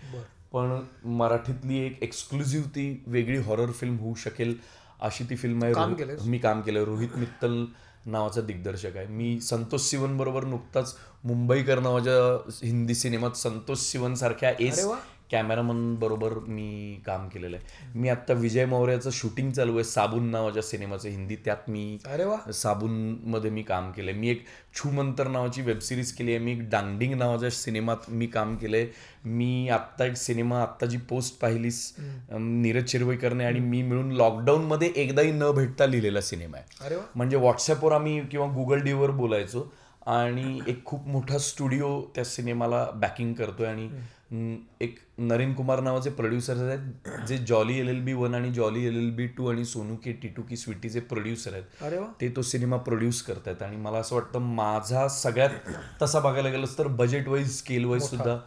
पण 0.52 0.78
मराठीतली 1.04 1.78
एक 1.78 2.02
एक्सक्लुझिव्ह 2.02 2.68
ती 2.68 3.02
वेगळी 3.06 3.38
हॉरर 3.38 3.70
फिल्म 3.70 3.96
होऊ 3.98 4.14
शकेल 4.14 4.54
अशी 5.00 5.24
ती 5.24 5.36
फिल्म 5.36 5.64
आहे? 5.64 6.04
मी 6.26 6.38
काम 6.38 6.60
केलं 6.60 6.84
रोहित 6.84 7.16
मित्तल 7.16 7.64
नावाचा 8.06 8.40
दिग्दर्शक 8.40 8.96
आहे. 8.96 9.06
मी 9.06 9.40
संतोष 9.40 9.80
सिवन 9.80 10.16
बरोबर 10.16 10.44
नुकताच 10.44 10.94
मुंबईकर 11.24 11.78
नावाच्या 11.78 12.50
हिंदी 12.66 12.94
सिनेमात 12.94 13.36
संतोष 13.36 13.78
सिवन 13.78 14.14
सारख्या 14.14 14.52
एस 14.60 14.84
कॅमेरामन 15.30 15.94
बरोबर 15.94 16.32
मी 16.48 17.00
काम 17.06 17.28
केलेलं 17.28 17.56
आहे. 17.56 17.88
मी 17.94 18.08
आत्ता 18.08 18.34
विजय 18.34 18.64
मौर्याचं 18.64 19.10
शूटिंग 19.10 19.50
चालू 19.50 19.74
आहे 19.74 19.84
साबून 19.84 20.30
नावाच्या 20.30 20.62
सिनेमाचं 20.62 21.08
हिंदी 21.08 21.36
त्यात 21.44 21.68
मी 21.68 21.98
अरे 22.06 22.24
वा. 22.24 22.36
साबूनमध्ये 22.52 23.50
मी 23.50 23.62
काम 23.62 23.90
केलंय. 23.92 24.14
मी 24.14 24.30
एक 24.30 24.44
छूमंतर 24.74 25.28
नावाची 25.28 25.62
वेब 25.62 25.78
सिरीज 25.78 26.12
केली 26.12 26.34
आहे 26.34 26.44
मी 26.44 26.52
एक 26.52 26.68
डांगडिंग 26.70 27.14
नावाच्या 27.14 27.50
सिनेमात 27.50 28.08
मी 28.08 28.26
काम 28.26 28.54
केलंय. 28.56 28.86
मी 29.24 29.68
आत्ता 29.68 30.04
एक 30.04 30.16
सिनेमा 30.16 30.62
आत्ता 30.62 30.86
जी 30.86 30.98
पोस्ट 31.08 31.40
पाहिलीस 31.40 31.92
नीरज 32.30 32.84
चिरवईकरने 32.84 33.44
आणि 33.44 33.60
मी 33.60 33.82
मिळून 33.82 34.12
लॉकडाऊनमध्ये 34.12 34.92
एकदाही 34.96 35.32
न 35.32 35.50
भेटता 35.50 35.86
लिहिलेला 35.86 36.20
सिनेमा 36.20 36.56
आहे. 36.56 36.84
अरे 36.84 36.96
वा. 36.96 37.02
म्हणजे 37.16 37.36
व्हॉट्सअपवर 37.36 37.92
आम्ही 37.92 38.20
किंवा 38.20 38.46
गुगल 38.54 38.80
डीवर 38.80 39.10
बोलायचो 39.10 39.70
आणि 40.06 40.58
एक 40.68 40.84
खूप 40.84 41.06
मोठा 41.06 41.38
स्टुडिओ 41.38 42.00
त्या 42.14 42.24
सिनेमाला 42.24 42.84
बॅकिंग 42.94 43.32
करतोय 43.34 43.66
आणि 43.66 43.88
एक 44.32 44.98
नरेन 45.18 45.52
कुमार 45.54 45.80
नावाचे 45.80 46.10
प्रोड्युसर 46.10 46.56
आहेत 46.64 47.26
जे 47.28 47.36
Jolly 47.46 47.78
L 47.80 47.88
L 47.88 48.00
B 48.04 48.12
one 48.12 48.34
आणि 48.34 48.50
Jolly 48.54 48.84
L 48.86 48.96
L 48.96 49.10
B 49.16 49.26
two 49.26 49.46
आणि 49.50 49.64
सोनू 49.64 49.96
के 50.04 50.12
टी 50.12 50.28
टू 50.28 50.42
की 50.42 50.56
स्वीटीचे 50.56 51.00
प्रोड्युसर 51.00 51.52
आहेत 51.52 51.82
अरे 51.84 51.98
वा. 51.98 52.06
ते 52.20 52.28
तो 52.36 52.42
सिनेमा 52.42 52.76
प्रोड्यूस 52.78 53.22
करतायत. 53.22 53.62
आणि 53.62 53.76
मला 53.76 53.98
असं 53.98 54.16
वाटतं 54.16 54.54
माझा 54.54 55.06
सगळ्यात 55.08 55.72
तसा 56.02 56.20
बघायला 56.20 56.48
गेलं 56.48 56.78
तर 56.78 56.86
बजेट 57.00 57.28
वाईज 57.28 57.58
स्केल 57.58 57.84
वाईज 57.84 58.02
सुद्धा 58.02 58.38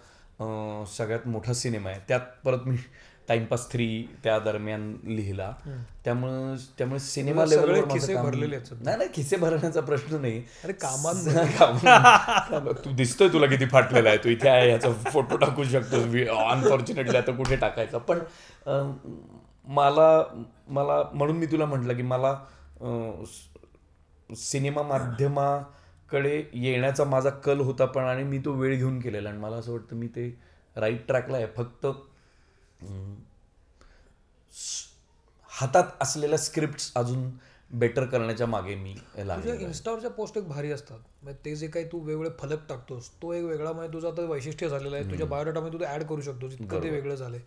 सगळ्यात 0.89 1.27
मोठा 1.27 1.53
सिनेमा 1.53 1.89
आहे. 1.89 1.99
त्यात 2.07 2.21
परत 2.45 2.67
मी 2.67 2.77
टाइमपास 3.27 3.69
थ्री 3.71 3.85
त्या 4.23 4.37
दरम्यान 4.39 4.81
लिहिला. 5.05 5.51
त्यामुळं 6.05 6.55
त्यामुळे 6.77 6.99
सिनेमा 6.99 7.45
सगळे 7.45 7.57
लेवलवर 7.57 7.93
खिसे 7.93 8.15
भरलेले. 8.15 8.57
नाही 8.71 8.97
नाही 8.97 9.09
खिसे 9.15 9.35
भरण्याचा 9.37 9.81
प्रश्न 9.81 10.19
नाही. 10.21 10.41
अरे 10.63 10.73
कामात 10.73 11.15
तू 12.85 12.91
दिसतोय 12.95 13.27
तुला 13.33 13.45
किती 13.47 13.65
फाटलेला 13.71 14.09
आहे. 14.09 14.17
तू 14.23 14.29
इथे 14.29 14.49
आहे 14.49 14.69
याचा 14.69 14.91
फोटो 15.11 15.37
टाकू 15.37 15.63
शकतो 15.63 16.01
अनफॉर्च्युनेटली 16.49 17.17
आता 17.17 17.31
कुठे 17.35 17.55
टाकायचा? 17.55 17.97
पण 17.97 18.19
मला 19.67 20.09
मला 20.67 21.01
म्हणून 21.13 21.37
मी 21.37 21.45
तुला 21.45 21.65
म्हटलं 21.65 21.95
की 21.95 22.01
मला 22.03 22.35
सिनेमा 24.29 24.81
माध्यमाकडे 24.83 26.43
येण्याचा 26.53 27.03
माझा 27.03 27.29
कल 27.45 27.59
होता 27.59 27.85
पण 27.85 28.03
आणि 28.03 28.23
मी 28.23 28.37
तो 28.45 28.51
वेळ 28.53 28.75
घेऊन 28.75 28.99
केलेला. 28.99 29.29
आणि 29.29 29.37
मला 29.37 29.55
असं 29.55 29.71
वाटतं 29.71 29.95
मी 29.95 30.07
ते 30.07 30.29
राईट 30.75 31.05
ट्रॅकला 31.07 31.37
आहे. 31.37 31.45
फक्त 31.57 31.85
हातात 35.51 35.83
असलेल्या 36.01 36.37
स्क्रिप्ट 36.37 36.91
अजून 36.95 37.29
बेटर 37.71 38.05
करण्याच्या 38.05 38.47
मागे 38.47 38.75
मी. 38.75 38.95
इन्स्टावरच्या 39.17 40.09
पोस्ट 40.09 40.37
एक 40.37 40.47
भारी 40.47 40.71
असतात. 40.71 40.97
म्हणजे 41.23 41.39
ते 41.45 41.55
जे 41.55 41.67
काही 41.67 41.85
तू 41.85 41.99
वेगवेगळे 41.99 42.29
फलक 42.39 42.59
टाकतोस 42.69 43.09
तो 43.21 43.33
एक 43.33 43.43
वेगळा 43.43 43.71
म्हणजे 43.71 43.93
तुझं 43.93 44.07
आता 44.07 44.21
वैशिष्ट्य 44.21 44.69
झालेलं 44.69 44.95
आहे. 44.95 45.09
तुझ्या 45.11 45.27
बायोडाटामध्ये 45.27 45.79
तू 45.79 45.85
ऍड 45.85 46.03
करू 46.03 46.21
शकतोस 46.21 46.53
इतकं 46.53 46.83
ते 46.83 46.89
वेगळं 46.89 47.15
झालंय. 47.15 47.39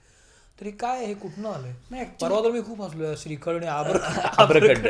तरी 0.61 0.71
काय 0.71 1.05
हे 1.07 1.15
कुठनं 1.15 1.49
आलंय? 1.49 2.05
परवा 2.23 2.41
तर 2.45 2.51
मी 2.51 2.63
खूप 2.63 2.83
हसलोय 2.83 3.17
श्रीखंड 3.17 3.57
आणि 3.57 3.67
आबर 3.67 3.97
आब्रखंड. 4.39 4.87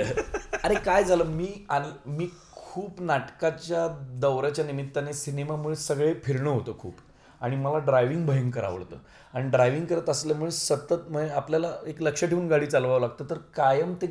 अरे 0.65 0.75
काय 0.75 1.05
झालं 1.05 1.25
मी 1.25 1.67
आणि 1.69 2.11
मी 2.11 2.29
खूप 2.53 3.01
नाटकाच्या 3.01 3.87
दौऱ्याच्या 4.21 4.65
निमित्ताने 4.65 5.13
सिनेमामुळे 5.13 5.77
सगळे 5.77 6.15
फिरणं 6.25 6.51
होतं 6.51 6.79
खूप. 6.79 6.95
आणि 7.41 7.57
मला 7.57 7.79
ड्रायव्हिंग 7.79 8.27
भयंकर 8.27 8.65
आवडतं. 8.65 8.97
आणि 9.35 9.49
ड्रायव्हिंग 9.51 9.87
करत 9.87 10.09
असल्यामुळे 10.09 10.51
सतत 10.51 11.09
म्हणजे 11.09 11.33
आपल्याला 11.33 11.73
एक 11.87 12.03
लक्ष 12.03 12.25
ठेवून 12.25 12.49
गाडी 12.49 12.67
चालवावं 12.67 13.01
लागतं. 13.01 13.25
तर 13.31 13.39
कायम 13.57 13.95
ते 13.95 14.07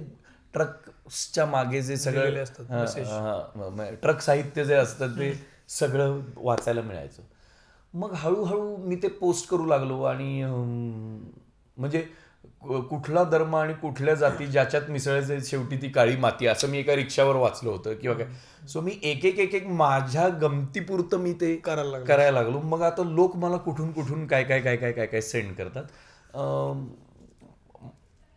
ट्रकच्या 0.53 1.45
मागे 1.45 1.81
जे 1.81 1.97
सगळं 1.97 2.43
असतात, 2.43 3.95
ट्रक 4.01 4.21
साहित्य 4.21 4.65
जे 4.65 4.75
असतं 4.75 5.17
ते 5.19 5.33
सगळं 5.69 6.19
वाचायला 6.38 6.81
मिळायचं. 6.81 7.23
मग 7.93 8.13
हळूहळू 8.13 8.75
मी 8.77 8.95
ते 8.95 9.07
पोस्ट 9.09 9.49
करू 9.49 9.65
लागलो 9.65 10.01
आणि 10.03 10.43
म्हणजे 11.77 12.03
कुठला 12.89 13.23
धर्म 13.23 13.56
आणि 13.56 13.73
कुठल्या 13.73 14.13
जाती 14.15 14.45
ज्याच्यात 14.47 14.89
मिसळायचे 14.89 15.39
शेवटी 15.41 15.78
ती 15.78 15.89
काळी 15.89 16.15
माती 16.15 16.47
असं 16.47 16.67
मी 16.67 16.80
एका 16.80 16.95
रिक्षावर 16.95 17.36
वाचलं 17.36 17.69
होतं 17.69 17.93
किंवा 17.93 18.17
काय. 18.17 18.28
सो 18.67 18.82
मी 18.82 18.99
एक 19.04 19.25
एक 19.25 19.39
एक 19.39 19.56
एक 19.56 19.67
माझ्या 19.67 20.28
गमतीपुरतं 20.30 21.17
मी 21.17 21.34
ते 21.34 21.56
करायला 21.56 21.89
लागलो. 21.89 22.06
करायला 22.06 22.41
लागलो. 22.41 22.60
मग 22.60 22.82
आता 22.82 23.04
लोक 23.04 23.36
मला 23.36 23.58
कुठून 23.58 23.91
कुठून 23.91 24.28
काय 24.28 24.43
काय 24.43 24.62
काय 24.62 24.78
काय 24.78 24.91
काय 24.91 25.06
काय 25.06 25.21
सेंड 25.21 25.56
करतात. 25.56 25.84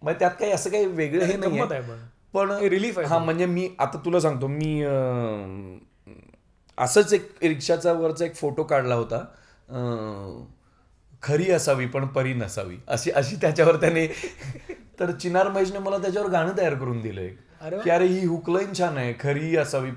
मग 0.02 0.12
त्यात 0.12 0.30
काही 0.30 0.52
असं 0.52 0.70
काही 0.70 0.86
वेगळं 0.86 1.24
हे 1.24 1.36
नाही 1.36 1.62
पण. 1.62 1.98
पण 2.34 2.50
हे 2.50 3.04
हा 3.06 3.18
म्हणजे 3.18 3.46
मी 3.46 3.68
आता 3.78 3.98
तुला 4.04 4.20
सांगतो 4.20 4.46
मी 4.46 4.82
असंच 6.78 7.12
एक 7.12 7.30
रिक्षाचा 7.42 7.92
वरचा 7.92 8.24
एक 8.24 8.34
फोटो 8.34 8.62
काढला 8.62 8.94
होता. 8.94 9.24
खरी 11.22 11.50
असावी 11.50 11.86
पण 11.86 12.06
परी 12.06 12.34
नसावी. 12.34 12.76
अशी 12.88 13.10
अशी 13.10 13.36
त्याच्यावर 13.36 13.76
त्याने 13.76 14.06
तर 15.00 15.10
चिनार 15.12 15.48
महेशने 15.48 15.78
मला 15.78 15.98
त्याच्यावर 15.98 16.30
गाणं 16.30 16.56
तयार 16.58 16.74
करून 16.74 17.00
दिलं 17.00 17.20
एक. 17.20 17.36
की 17.82 17.90
अरे 17.90 18.06
ही 18.06 18.24
हुकलाईन 18.26 18.72
छान 18.78 18.96
आहे. 18.98 19.12
खरी 19.20 19.56
असावी 19.56 19.90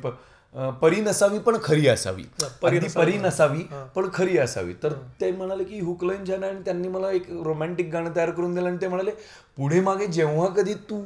परी 0.81 1.01
नसावी 1.01 1.39
पण 1.39 1.57
खरी 1.63 1.87
असावी. 1.87 2.23
परी 2.61 2.79
परी 2.95 3.17
नसावी. 3.17 3.63
पण 3.95 4.07
खरी 4.13 4.37
असावी. 4.37 4.73
तर 4.83 4.93
ते 5.21 5.31
म्हणाले 5.31 5.63
की 5.63 5.79
हुकलाईन 5.79 6.25
छान 6.27 6.43
आहे 6.43 6.51
आणि 6.51 6.61
त्यांनी 6.65 6.87
मला 6.87 7.11
एक 7.11 7.29
रोमॅन्टिक 7.43 7.91
गाणं 7.91 8.15
तयार 8.15 8.31
करून 8.31 8.55
दिलं 8.55 8.67
आणि 8.69 8.77
ते 8.81 8.87
म्हणाले 8.87 9.11
पुढे 9.57 9.79
मागे 9.81 10.07
जेव्हा 10.07 10.47
कधी 10.47 10.73
तू 10.89 11.01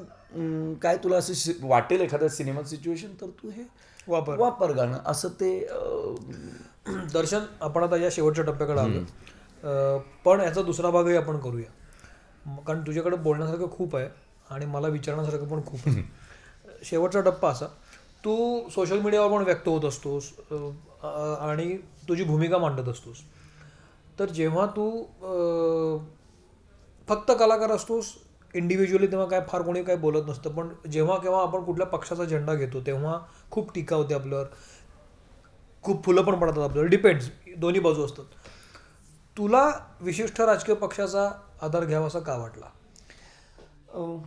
काय 0.82 0.98
तुला 1.04 1.18
असं 1.18 1.52
वाटेल 1.68 2.02
एखाद्या 2.02 2.30
सिनेमात 2.30 2.64
सिच्युएशन 2.64 3.14
तर 3.22 3.26
तू 3.44 3.50
हे 3.50 3.64
वापर. 4.08 4.38
वापर 4.38 4.72
गाणं. 4.72 4.98
असं 5.06 5.30
ते 5.30 5.68
दर्शन 7.14 7.40
आपण 7.62 7.84
आता 7.84 7.98
या 7.98 8.10
शेवटच्या 8.12 8.44
टप्प्याकडे 8.46 8.80
आलो 8.80 9.00
पण 10.26 10.42
याचा 10.42 10.62
दुसरा 10.62 10.90
भागही 10.90 11.16
आपण 11.18 11.38
करूया. 11.40 11.72
कारण 12.68 12.82
तुझ्याकडे 12.88 13.18
बोलण्यासारखं 13.18 13.72
खूप 13.72 13.96
आहे 13.96 14.08
आणि 14.50 14.66
मला 14.66 14.88
विचारण्यासारखं 14.88 15.48
पण 15.48 15.66
खूप 15.66 15.88
आहे. 15.88 16.04
शेवटचा 16.84 17.22
टप्पा 17.22 17.50
असा. 17.50 17.66
तू 18.26 18.70
सोशल 18.70 19.00
मीडियावर 19.00 19.32
पण 19.32 19.44
व्यक्त 19.44 19.68
होत 19.68 19.86
असतोस 19.86 20.32
आणि 21.04 21.78
तुझी 22.10 22.24
भूमिका 22.24 22.58
मांडत 22.58 22.90
असतोस. 22.90 23.18
तर 24.20 24.30
जेव्हा 24.30 24.66
तू 24.66 24.90
फक्त 27.08 27.32
कलाकार 27.40 27.72
असतोस 27.72 28.14
इंडिव्हिज्युअली 28.54 29.08
तेव्हा 29.08 29.28
काय 29.28 29.42
फार 29.48 29.62
कोणी 29.62 29.84
काय 29.84 29.96
बोलत 29.96 30.28
नसतं 30.28 30.50
पण 30.50 30.70
जेव्हा 30.92 31.18
केव्हा 31.18 31.42
आपण 31.42 31.64
कुठल्या 31.64 31.88
पक्षाचा 31.88 32.24
झेंडा 32.24 32.54
घेतो 32.54 32.82
तेव्हा 32.86 33.20
खूप 33.52 33.74
टीका 33.74 33.96
होते 33.96 34.14
आपल्यावर. 34.14 34.46
खूप 35.84 36.04
फुलं 36.06 36.22
पण 36.22 36.40
पडतात 36.40 36.64
आपल्याला 36.64 36.90
डिपेंड्स 36.90 37.30
दोन्ही 37.58 37.80
बाजू 37.82 38.06
असतात. 38.06 38.24
तुला 39.38 39.72
विशिष्ट 40.02 40.42
राजकीय 40.42 40.76
पक्षाचा 40.76 41.32
आधार 41.62 41.86
घ्यावा 41.86 42.08
असा 42.08 42.20
का 42.20 42.38
वाटला? 42.38 42.66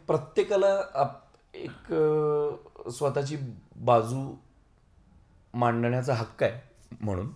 प्रत्येकाला 0.07 0.83
आप- 0.95 1.57
एक 1.57 1.93
स्वतःची 2.91 3.37
बाजू 3.77 4.35
मांडण्याचा 5.55 6.15
हक्क 6.15 6.43
आहे 6.43 6.61
म्हणून. 7.01 7.33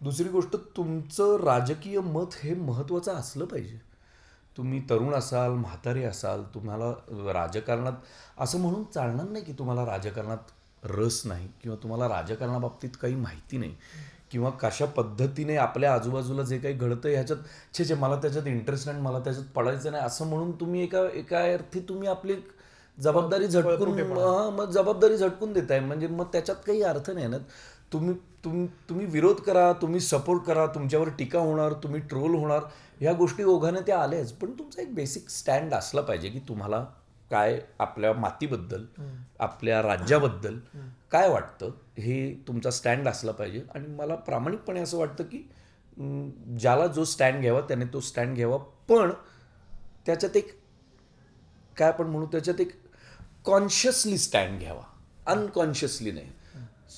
दुसरी 0.00 0.28
गोष्ट 0.28 0.56
तुमचं 0.76 1.36
राजकीय 1.36 2.00
मत 2.00 2.34
हे 2.42 2.54
महत्त्वाचं 2.54 3.14
असलं 3.14 3.44
पाहिजे. 3.44 3.78
तुम्ही 4.56 4.80
तरुण 4.90 5.14
असाल 5.14 5.50
म्हातारे 5.50 6.04
असाल 6.04 6.42
तुम्हाला 6.42 6.90
राजकारणात 7.32 7.92
असं 8.38 8.60
म्हणून 8.60 8.84
चालणार 8.84 9.28
नाही 9.28 9.44
की 9.44 9.52
तुम्हाला 9.52 9.86
राजकारणात 9.86 10.38
रस 10.84 11.26
नाही 11.26 11.48
किंवा 11.62 11.82
तुम्हाला 11.82 12.08
राजकारणाबाबतीत 12.08 12.90
काही 13.00 13.14
माहिती 13.14 13.58
नाही. 13.58 13.76
किंवा 14.30 14.50
कशा 14.50 14.84
पद्धतीने 14.86 15.56
आपल्या 15.56 15.92
आजूबाजूला 15.94 16.42
जे 16.42 16.58
काही 16.58 16.74
घडतं 16.74 17.08
ह्याच्यात 17.08 17.38
छे 17.78 17.84
छे 17.84 17.94
मला 17.94 18.16
त्याच्यात 18.16 18.46
इंटरेस्ट 18.46 18.88
नाही 18.88 19.00
मला 19.02 19.18
त्याच्यात 19.18 19.46
पडायचं 19.54 19.92
नाही 19.92 20.04
असं 20.04 20.26
म्हणून 20.26 20.50
तुम्ही 20.52 20.82
एका 20.82 21.02
एका 21.14 21.38
अर्थी 21.44 21.80
तुम्ही 21.80 22.08
आपली 22.08 22.34
जबाबदारी 22.98 23.46
झटकून 23.46 24.00
मग 24.50 24.70
जबाबदारी 24.70 25.16
झटकून 25.16 25.52
देताय. 25.52 25.80
म्हणजे 25.80 26.06
मग 26.06 26.24
त्याच्यात 26.32 26.56
काही 26.66 26.82
अर्थ 26.82 27.10
नाही 27.10 27.26
ना. 27.26 27.38
तुम्ही 27.92 28.14
तुम 28.44 28.64
तुम्ही 28.88 29.06
विरोध 29.06 29.40
करा 29.40 29.72
तुम्ही 29.72 30.00
सपोर्ट 30.00 30.42
करा 30.42 30.66
तुमच्यावर 30.66 31.08
टीका 31.08 31.38
होणार 31.38 31.72
तुम्ही 31.72 32.00
ट्रोल 32.00 32.34
होणार 32.34 32.60
ह्या 33.00 33.12
गोष्टी 33.12 33.44
ओघाने 33.44 33.80
त्या 33.80 33.98
आल्याच. 34.02 34.32
पण 34.32 34.52
तुमचा 34.58 34.82
एक 34.82 34.94
बेसिक 34.94 35.28
स्टँड 35.30 35.74
असला 35.74 36.00
पाहिजे 36.00 36.28
की 36.28 36.38
तुम्हाला 36.48 36.84
काय 37.30 37.60
आपल्या 37.78 38.12
मातीबद्दल 38.12 38.84
आपल्या 39.40 39.82
राज्याबद्दल 39.82 40.58
काय 41.14 41.28
वाटतं? 41.28 41.70
हे 41.98 42.34
तुमचा 42.48 42.70
स्टँड 42.70 43.08
असला 43.08 43.32
पाहिजे. 43.32 43.62
आणि 43.74 43.86
मला 43.86 44.14
प्रामाणिकपणे 44.14 44.80
असं 44.80 44.98
वाटतं 44.98 45.24
की 45.24 45.38
ज्याला 46.60 46.86
जो 46.86 47.04
स्टँड 47.04 47.40
घ्यावा 47.40 47.60
त्याने 47.60 47.84
तो 47.84 48.00
स्टँड 48.00 48.34
घ्यावा. 48.34 48.56
पण 48.88 49.10
त्याच्यात 50.06 50.36
एक 50.36 50.48
काय 51.76 51.88
आपण 51.88 52.06
म्हणू 52.06 52.26
त्याच्यात 52.26 52.60
एक 52.60 52.72
कॉन्शियसली 53.44 54.18
स्टँड 54.18 54.58
घ्यावा. 54.58 54.82
अनकॉन्शियसली 55.26 56.10
नाही. 56.12 56.30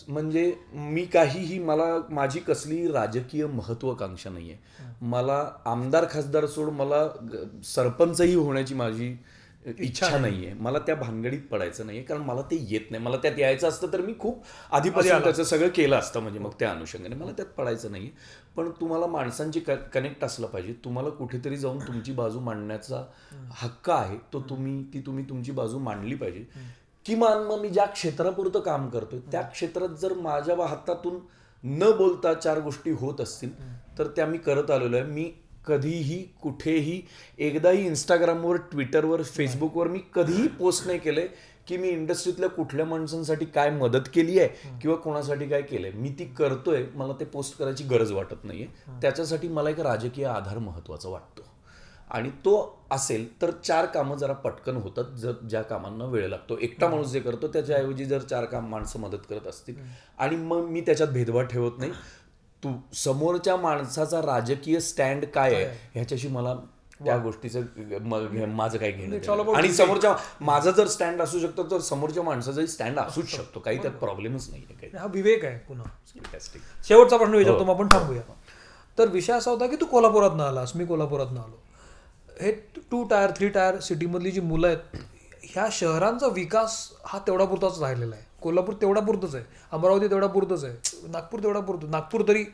म्हणजे 0.09 0.52
मी 0.72 1.05
काहीही 1.05 1.59
मला 1.59 1.85
माझी 2.11 2.40
कसली 2.40 2.87
राजकीय 2.92 3.46
महत्वाकांक्षा 3.46 4.31
नाही 4.31 4.50
आहे 4.52 4.85
मला 5.00 5.38
आमदार 5.64 6.05
खासदार 6.11 6.46
सोड 6.46 6.68
मला 6.68 7.07
सरपंचही 7.64 8.35
होण्याची 8.35 8.74
माझी 8.74 9.16
इच्छा 9.66 10.18
नाही. 10.18 10.44
आहे 10.46 10.55
मला 10.55 10.79
त्या 10.79 10.94
भानगडीत 10.94 11.40
पडायचं 11.50 11.87
नाही 11.87 12.02
कारण 12.05 12.20
मला 12.22 12.42
ते 12.50 12.57
येत 12.70 12.90
नाही. 12.90 13.02
मला 13.05 13.16
त्यात 13.16 13.38
यायचं 13.38 13.68
असतं 13.68 13.92
तर 13.92 14.00
मी 14.00 14.12
खूप 14.18 14.42
आधीपासून 14.72 15.22
त्याचं 15.22 15.44
सगळं 15.44 15.68
केलं 15.74 15.96
असतं 15.96 16.20
म्हणजे 16.20 16.38
मग 16.38 16.52
त्या 16.59 16.70
अनुषंगाने. 16.70 17.14
मला 17.14 17.33
त्यात 17.33 17.48
पडायचं 17.57 17.92
नाही 17.92 18.11
पण 18.57 18.70
तुम्हाला 18.81 19.07
माणसांची 19.07 19.61
कनेक्ट 19.61 20.24
असलं 20.24 20.46
पाहिजे. 20.46 20.72
तुम्हाला 20.85 21.11
कुठेतरी 21.11 21.57
जाऊन 21.57 21.79
तुमची 21.79 22.12
बाजू 22.12 22.40
मांडण्याचा 22.40 23.02
हक्क 23.55 23.90
आहे. 23.90 24.16
तो 24.33 24.40
तुम्ही 24.50 24.83
ती 24.92 25.00
तुम्ही 25.07 25.24
तुमची 25.29 25.52
बाजू 25.52 25.79
मांडली 25.79 26.14
पाहिजे. 26.14 26.44
किमान 27.07 27.42
मग 27.42 27.61
मी 27.61 27.68
ज्या 27.68 27.85
क्षेत्रापुरतं 27.87 28.61
काम 28.61 28.88
करतोय 28.88 29.20
त्या 29.33 29.42
क्षेत्रात 29.42 29.96
जर 30.00 30.12
माझ्या 30.12 30.57
हातातून 30.68 31.18
न 31.64 31.90
बोलता 31.96 32.33
चार 32.35 32.59
गोष्टी 32.61 32.90
होत 32.92 33.20
असतील 33.20 33.50
तर 33.98 34.07
त्या 34.07 34.26
मी 34.26 34.38
करत 34.38 34.70
आलेलो 34.70 34.96
आहे. 34.96 35.05
मी 35.05 35.31
कधीही 35.66 36.22
कुठेही 36.42 37.00
एकदाही 37.38 37.87
इंस्टाग्रामवर 37.87 38.57
ट्विटरवर 38.57 39.22
फेसबुकवर 39.22 39.88
मी 39.88 39.98
कधीही 40.14 40.48
पोस्ट 40.48 40.87
नाही 40.87 40.98
केलंय 40.98 41.26
की 41.66 41.76
मी 41.76 41.88
इंडस्ट्रीतल्या 41.88 42.48
कुठल्या 42.48 42.87
माणसांसाठी 42.87 43.44
काय 43.44 43.70
मदत 43.70 44.09
केली 44.14 44.38
आहे 44.38 44.79
किंवा 44.83 44.96
कोणासाठी 44.96 45.48
काय 45.48 45.62
केलंय. 45.62 45.90
मी 45.90 46.09
ती 46.09 46.24
करतोय 46.24 46.85
मला 46.94 47.12
ते 47.20 47.24
पोस्ट 47.24 47.59
करायची 47.59 47.85
गरज 47.85 48.12
वाटत 48.12 48.44
नाहीये. 48.44 48.66
त्याच्यासाठी 49.02 49.48
मला 49.48 49.70
एक 49.70 49.81
राजकीय 49.81 50.24
आधार 50.24 50.59
महत्त्वाचा 50.59 51.09
वाटतो. 51.09 51.44
आणि 52.11 52.31
तो 52.31 52.55
असेल 52.90 53.26
तर 53.42 53.50
चार 53.64 53.87
कामं 53.87 54.16
जरा 54.16 54.33
पटकन 54.33 54.76
होतात 54.76 55.05
जर 55.16 55.33
ज्या 55.50 55.62
कामांना 55.62 56.05
वेळ 56.05 56.29
लागतो. 56.29 56.59
एकटा 56.59 56.88
माणूस 56.88 57.07
जे 57.07 57.20
करतो 57.20 57.48
त्याच्याऐवजी 57.48 58.05
जर 58.05 58.18
चार 58.20 58.44
काम 58.44 58.68
माणसं 58.70 59.00
मदत 59.00 59.26
करत 59.31 59.46
असतील 59.46 59.74
आणि 60.18 60.37
मग 60.37 60.68
मी 60.68 60.81
त्याच्यात 60.81 61.09
भेदभाव 61.09 61.42
ठेवत 61.42 61.79
नाही 61.79 61.92
तू 62.66 62.94
समोरच्या 62.94 63.57
माणसाचा 63.57 64.20
राजकीय 64.20 64.81
स्टँड 64.81 65.24
काय 65.24 65.55
आहे 65.55 65.64
ह्याच्याशी 65.94 66.29
मला 66.29 66.55
त्या 67.05 67.16
गोष्टीचं 67.18 67.61
हे- 67.61 68.46
माझं 68.46 68.79
काय 68.79 68.90
घेणं. 68.90 69.18
आणि 69.57 69.68
समोरच्या 69.72 70.14
माझा 70.40 70.70
जर 70.70 70.87
स्टँड 70.87 71.22
असू 71.22 71.40
शकतो 71.40 71.62
तर 71.70 71.79
समोरच्या 71.79 72.22
माणसाचाही 72.22 72.66
स्टँड 72.66 72.98
असूच 72.98 73.26
शकतो. 73.29 73.61
काही 73.61 73.83
त्यात 73.83 73.94
प्रॉब्लेमच 73.94 74.50
नाही 74.50 74.62
काही. 74.62 74.96
हा 74.96 75.07
विवेक 75.07 75.44
आहे 75.44 75.59
पुन्हा. 75.59 75.87
शेवटचा 76.88 77.16
प्रश्न 77.16 77.35
विचारतो 77.35 77.64
मग 77.64 77.70
आपण 77.70 77.88
थांबूया. 77.88 78.22
तर 78.98 79.09
विषय 79.09 79.33
असा 79.33 79.50
होता 79.50 79.66
की 79.66 79.76
तू 79.76 79.87
कोल्हापुरात 79.87 80.40
आलास 80.40 80.72
मी 80.76 80.87
कोल्हापुरात 80.87 81.26
आलो. 81.26 81.62
हे 82.40 82.52
टू 82.76 83.05
टायर 83.05 83.31
थ्री 83.31 83.48
टायर 83.48 83.81
सिटीमधली 83.81 84.31
जी 84.31 84.40
मुलं 84.40 84.66
आहेत 84.66 84.98
ह्या 85.42 85.68
शहरांचा 85.72 86.26
विकास 86.26 86.90
हा 87.05 87.18
तेवढा 87.18 87.44
पुरताच 87.44 87.81
राहिलेला 87.81 88.16
आहे. 88.16 88.24
कोल्हापूर 88.42 88.75
तेवढा 88.81 89.01
पुरतंच 89.01 89.35
आहे 89.35 89.44
अमरावती 89.72 90.09
तेवढा 90.11 90.27
पुरतंच 90.27 90.64
आहे 90.64 91.09
नागपूर 91.09 91.40
तेवढा 91.42 91.61
पुरतो 91.61 91.87
नागपूर 91.87 92.22
तरी 92.29 92.44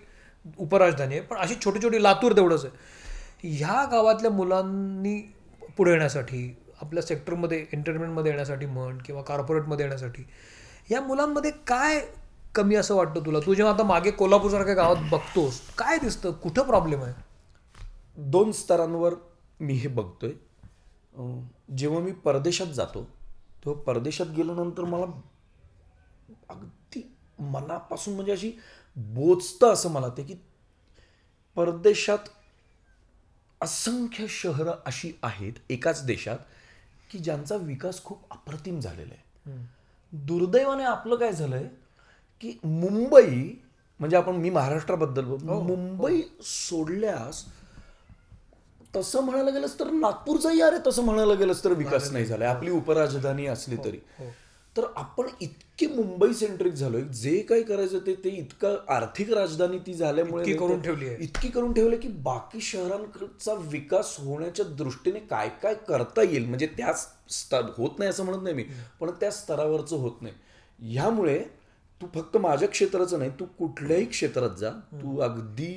उपराजधानी 0.59 1.15
आहे 1.15 1.27
पण 1.27 1.37
अशी 1.37 1.55
छोटी 1.65 1.83
छोटी 1.83 2.03
लातूर 2.03 2.33
तेवढंच 2.37 2.65
आहे. 2.65 3.49
ह्या 3.49 3.85
गावातल्या 3.93 4.31
मुलांनी 4.31 5.17
पुढे 5.77 5.91
येण्यासाठी 5.91 6.49
आपल्या 6.81 7.03
सेक्टरमध्ये 7.03 7.59
एंटरटेनमेंटमध्ये 7.73 8.31
येण्यासाठी 8.33 8.67
म्हण 8.67 8.99
किंवा 8.99 9.23
कॉर्पोरेटमध्ये 9.23 9.85
येण्यासाठी 9.85 10.25
या 10.91 11.01
मुलांमध्ये 11.01 11.51
काय 11.67 12.01
कमी 12.55 12.75
असं 12.75 12.95
वाटतं 12.95 13.25
तुला? 13.27 13.39
तू 13.41 13.55
जेव्हा 13.55 13.75
आता 13.75 13.83
मागे 13.83 14.11
कोल्हापूरसारख्या 14.11 14.75
गावात 14.75 15.11
बघतोस 15.11 15.61
काय 15.79 15.99
दिसतं? 15.99 16.33
कुठं 16.33 16.63
प्रॉब्लेम 16.63 17.03
आहे? 17.03 17.15
दोन 18.17 18.53
स्तरांवर 18.53 19.15
मी 19.61 19.75
हे 19.75 19.89
बघतोय. 19.89 20.33
जेव्हा 21.77 22.01
मी 22.01 22.13
परदेशात 22.25 22.67
जातो 22.67 23.03
तेव्हा 23.65 23.83
परदेशात 23.83 24.27
गेल्यानंतर 24.37 24.85
मला 24.85 25.07
अगदी 26.51 27.03
मनापासून 27.39 28.15
म्हणजे 28.15 28.33
अशी 28.33 28.53
बोचतं 28.97 29.73
असं 29.73 29.91
मला 29.91 30.09
ते 30.09 30.23
की 30.23 30.35
परदेशात 31.57 32.29
असंख्य 33.61 34.27
शहरं 34.29 34.73
अशी 34.87 35.13
आहेत 35.23 35.53
एकाच 35.71 36.05
देशात 36.05 36.39
की 37.11 37.19
ज्यांचा 37.19 37.57
विकास 37.57 38.03
खूप 38.05 38.23
अप्रतिम 38.31 38.81
झालेला 38.81 39.15
आहे. 39.15 39.57
दुर्दैवाने 40.13 40.85
आपलं 40.85 41.17
काय 41.17 41.33
झालंय 41.33 41.69
की 42.43 42.59
मुंबई 42.65 43.49
म्हणजे 44.01 44.17
आपण 44.17 44.37
मी 44.37 44.51
महाराष्ट्राबद्दल 44.51 45.25
बोलतो 45.25 45.61
मुंबई 45.63 46.21
सोडल्यास 46.43 47.45
तसं 48.97 49.21
म्हणायला 49.21 49.51
गेलंस 49.51 49.79
तर 49.81 49.91
नागपूरचाही 49.91 50.61
अरे 50.61 50.77
तसं 50.87 51.05
म्हणायला 51.05 51.35
गेलंस 51.35 51.63
तर 51.65 51.73
विकास 51.73 52.11
नाही 52.13 52.25
झालाय. 52.27 52.49
आपली 52.49 52.71
उपराजधानी 52.71 53.47
असली 53.47 53.77
तरी. 53.85 53.99
तर 54.77 54.85
आपण 54.97 55.27
इतके 55.41 55.87
मुंबई 55.87 56.33
सेंट्रिक 56.35 56.75
झालोय 56.75 57.03
जे 57.15 57.39
काही 57.49 57.63
करायचं 57.63 57.99
ते 58.07 58.15
ते 58.25 58.29
इतकं 58.29 58.77
आर्थिक 58.89 59.33
राजधानी 59.33 59.79
ती 59.87 59.95
झाल्यामुळे 59.95 60.53
करून 60.55 60.81
ठेवली 60.83 61.09
आहे. 61.09 61.17
इतकी 61.25 61.49
करून 61.49 61.73
ठेवले 61.73 61.97
की 61.97 62.09
बाकी 62.23 62.61
शहरांचा 62.61 63.55
विकास 63.71 64.15
होण्याच्या 64.21 64.65
दृष्टीने 64.79 65.21
काय 65.31 65.49
काय 65.63 65.75
करता 65.89 66.23
येईल? 66.23 66.47
म्हणजे 66.47 66.67
त्या 66.77 66.93
स्तर 67.31 67.71
होत 67.77 67.99
नाही 67.99 68.11
असं 68.11 68.25
म्हणत 68.25 68.43
नाही 68.43 68.55
मी 68.55 68.65
पण 69.01 69.11
त्या 69.21 69.31
स्तरावरचं 69.31 69.97
होत 69.97 70.23
नाही. 70.23 70.35
ह्यामुळे 70.93 71.39
तू 72.01 72.07
फक्त 72.15 72.37
माझ्या 72.37 72.69
क्षेत्राचं 72.69 73.19
नाही 73.19 73.31
तू 73.41 73.45
कुठल्याही 73.59 74.05
क्षेत्रात 74.05 74.57
जा. 74.59 74.71
तू 74.93 75.19
अगदी 75.21 75.73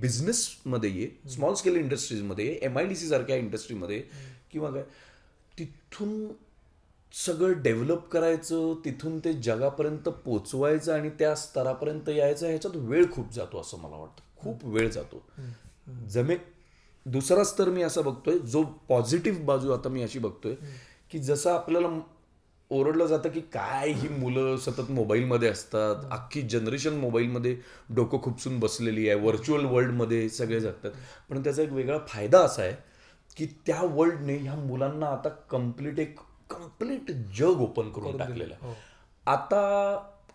बिझनेसमध्ये 0.00 0.90
ये 0.92 1.08
स्मॉल 1.30 1.54
स्केल 1.54 1.76
इंडस्ट्रीजमध्ये 1.76 2.58
एम 2.62 2.78
आय 2.78 2.86
डी 2.86 2.96
सी 2.96 3.08
सारख्या 3.08 3.36
इंडस्ट्रीमध्ये 3.36 4.02
किंवा 4.52 4.70
काय 4.70 4.82
तिथून 5.58 6.26
सगळं 7.14 7.62
डेव्हलप 7.62 8.08
करायचं 8.08 8.74
तिथून 8.84 9.18
ते 9.18 9.32
जगापर्यंत 9.32 10.08
पोचवायचं 10.24 10.92
आणि 10.92 11.10
त्या 11.10 11.34
स्तरापर्यंत 11.34 12.08
यायचं 12.08 12.46
ह्याच्यात 12.46 12.76
वेळ 12.76 13.04
खूप 13.12 13.32
जातो 13.32 13.60
असं 13.60 13.78
मला 13.78 13.96
वाटतं. 13.96 14.22
खूप 14.36 14.64
वेळ 14.64 14.88
जातो. 14.90 15.22
जमे 16.08 16.36
दुसरा 17.06 17.44
स्तर 17.44 17.68
मी 17.68 17.82
असा 17.82 18.00
बघतोय 18.00 18.38
जो 18.38 18.62
पॉझिटिव्ह 18.88 19.44
बाजू 19.44 19.72
आता 19.72 19.88
मी 19.88 20.02
अशी 20.02 20.18
बघतोय 20.18 20.54
की 21.10 21.18
जसं 21.18 21.50
आपल्याला 21.50 21.88
ओरडलं 22.70 23.06
जातं 23.06 23.28
की 23.28 23.40
काय 23.40 23.88
ही 23.88 24.08
मुलं 24.08 24.56
सतत 24.56 24.90
मोबाईलमध्ये 24.90 25.48
असतात 25.48 26.04
अख्खी 26.12 26.42
जनरेशन 26.42 26.94
मोबाईलमध्ये 26.94 27.56
डोकं 27.90 28.22
खुपसून 28.22 28.58
बसलेली 28.60 29.08
आहे 29.08 29.20
व्हर्च्युअल 29.20 29.64
वर्ल्डमध्ये 29.64 30.28
सगळे 30.28 30.60
जगतात. 30.60 30.90
पण 31.30 31.42
त्याचा 31.44 31.62
एक 31.62 31.72
वेगळा 31.72 31.98
फायदा 32.08 32.40
असा 32.40 32.62
आहे 32.62 32.76
की 33.36 33.46
त्या 33.66 33.80
वर्ल्डने 33.82 34.36
ह्या 34.36 34.54
मुलांना 34.54 35.06
आता 35.06 35.28
कंप्लीट 35.28 35.98
एक 35.98 36.18
कंप्लीट 36.50 37.10
जग 37.38 37.60
ओपन 37.60 37.90
करून 37.90 38.16
टाकलेलं. 38.16 38.54
आहे 38.54 38.74
आता 39.26 39.60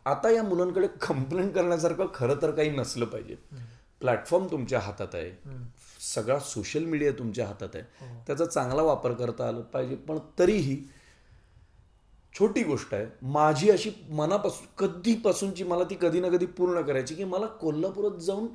आता 0.05 0.29
या 0.29 0.43
मुलांकडे 0.43 0.87
कंप्लेंट 1.01 1.53
करण्यासारखं 1.53 2.05
खरं 2.13 2.35
तर 2.41 2.51
काही 2.51 2.69
नसलं 2.69 3.05
पाहिजे. 3.05 3.35
प्लॅटफॉर्म 3.99 4.47
तुमच्या 4.51 4.79
हातात 4.79 5.07
आहे. 5.13 5.31
सगळा 6.15 6.39
सोशल 6.39 6.85
मीडिया 6.85 7.11
तुमच्या 7.11 7.47
हातात 7.47 7.75
आहे. 7.75 7.83
त्याचा 8.27 8.45
चांगला 8.45 8.81
वापर 8.81 9.13
करता 9.13 9.47
आला 9.47 9.59
पाहिजे. 9.59 9.95
पण 9.95 10.17
तरीही 10.39 10.77
छोटी 12.39 12.63
गोष्ट 12.63 12.93
आहे. 12.93 13.05
माझी 13.21 13.69
अशी 13.69 13.91
मनापासून 14.09 14.67
कधीपासूनची 14.77 15.63
मला 15.63 15.83
ती 15.83 15.97
कधी 16.01 16.19
ना 16.19 16.29
कधी 16.29 16.45
पूर्ण 16.45 16.81
करायची 16.81 17.15
की 17.15 17.23
मला 17.23 17.45
कोल्हापुरात 17.45 18.19
जाऊन 18.19 18.47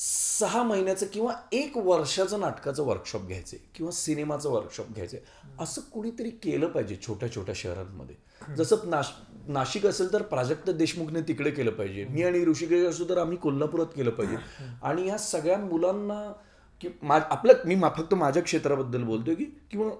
सहा 0.00 0.62
महिन्याचं 0.62 1.06
किंवा 1.06 1.34
एक 1.52 1.72
वर्षाचं 1.76 2.40
नाटकाचं 2.40 2.82
वर्कशॉप 2.82 3.22
घ्यायचे 3.22 3.56
किंवा 3.74 3.92
सिनेमाचं 3.92 4.50
वर्कशॉप 4.50 4.88
घ्यायचे. 4.88 5.18
असं 5.60 5.80
कुणीतरी 5.80 6.30
केलं 6.30 6.66
पाहिजे 6.66 6.96
छोट्या 7.06 7.34
छोट्या 7.34 7.54
शहरांमध्ये. 7.54 8.16
जसं 8.54 8.76
नाश 8.84 9.06
नाशिक 9.48 9.86
असेल 9.86 10.12
तर 10.12 10.22
प्राजक्त 10.22 10.70
देशमुखने 10.70 11.20
तिकडे 11.20 11.50
केलं 11.50 11.70
पाहिजे. 11.70 12.04
मी 12.04 12.22
आणि 12.22 12.44
ऋषिकेश 12.44 12.84
असू 12.86 13.04
तर 13.08 13.18
आम्ही 13.18 13.36
कोल्हापुरात 13.36 13.86
केलं 13.86 14.10
पाहिजे. 14.10 14.36
आणि 14.82 15.02
ह्या 15.02 15.18
सगळ्या 15.18 15.58
मुलांना 15.58 16.32
की 16.80 16.88
मा 17.02 17.18
आपलं 17.30 17.52
मी 17.64 17.74
मा- 17.74 17.96
फक्त 17.96 18.14
माझ्या 18.14 18.42
क्षेत्राबद्दल 18.42 19.02
बोलतोय 19.02 19.34
की 19.34 19.44
किंवा 19.44 19.90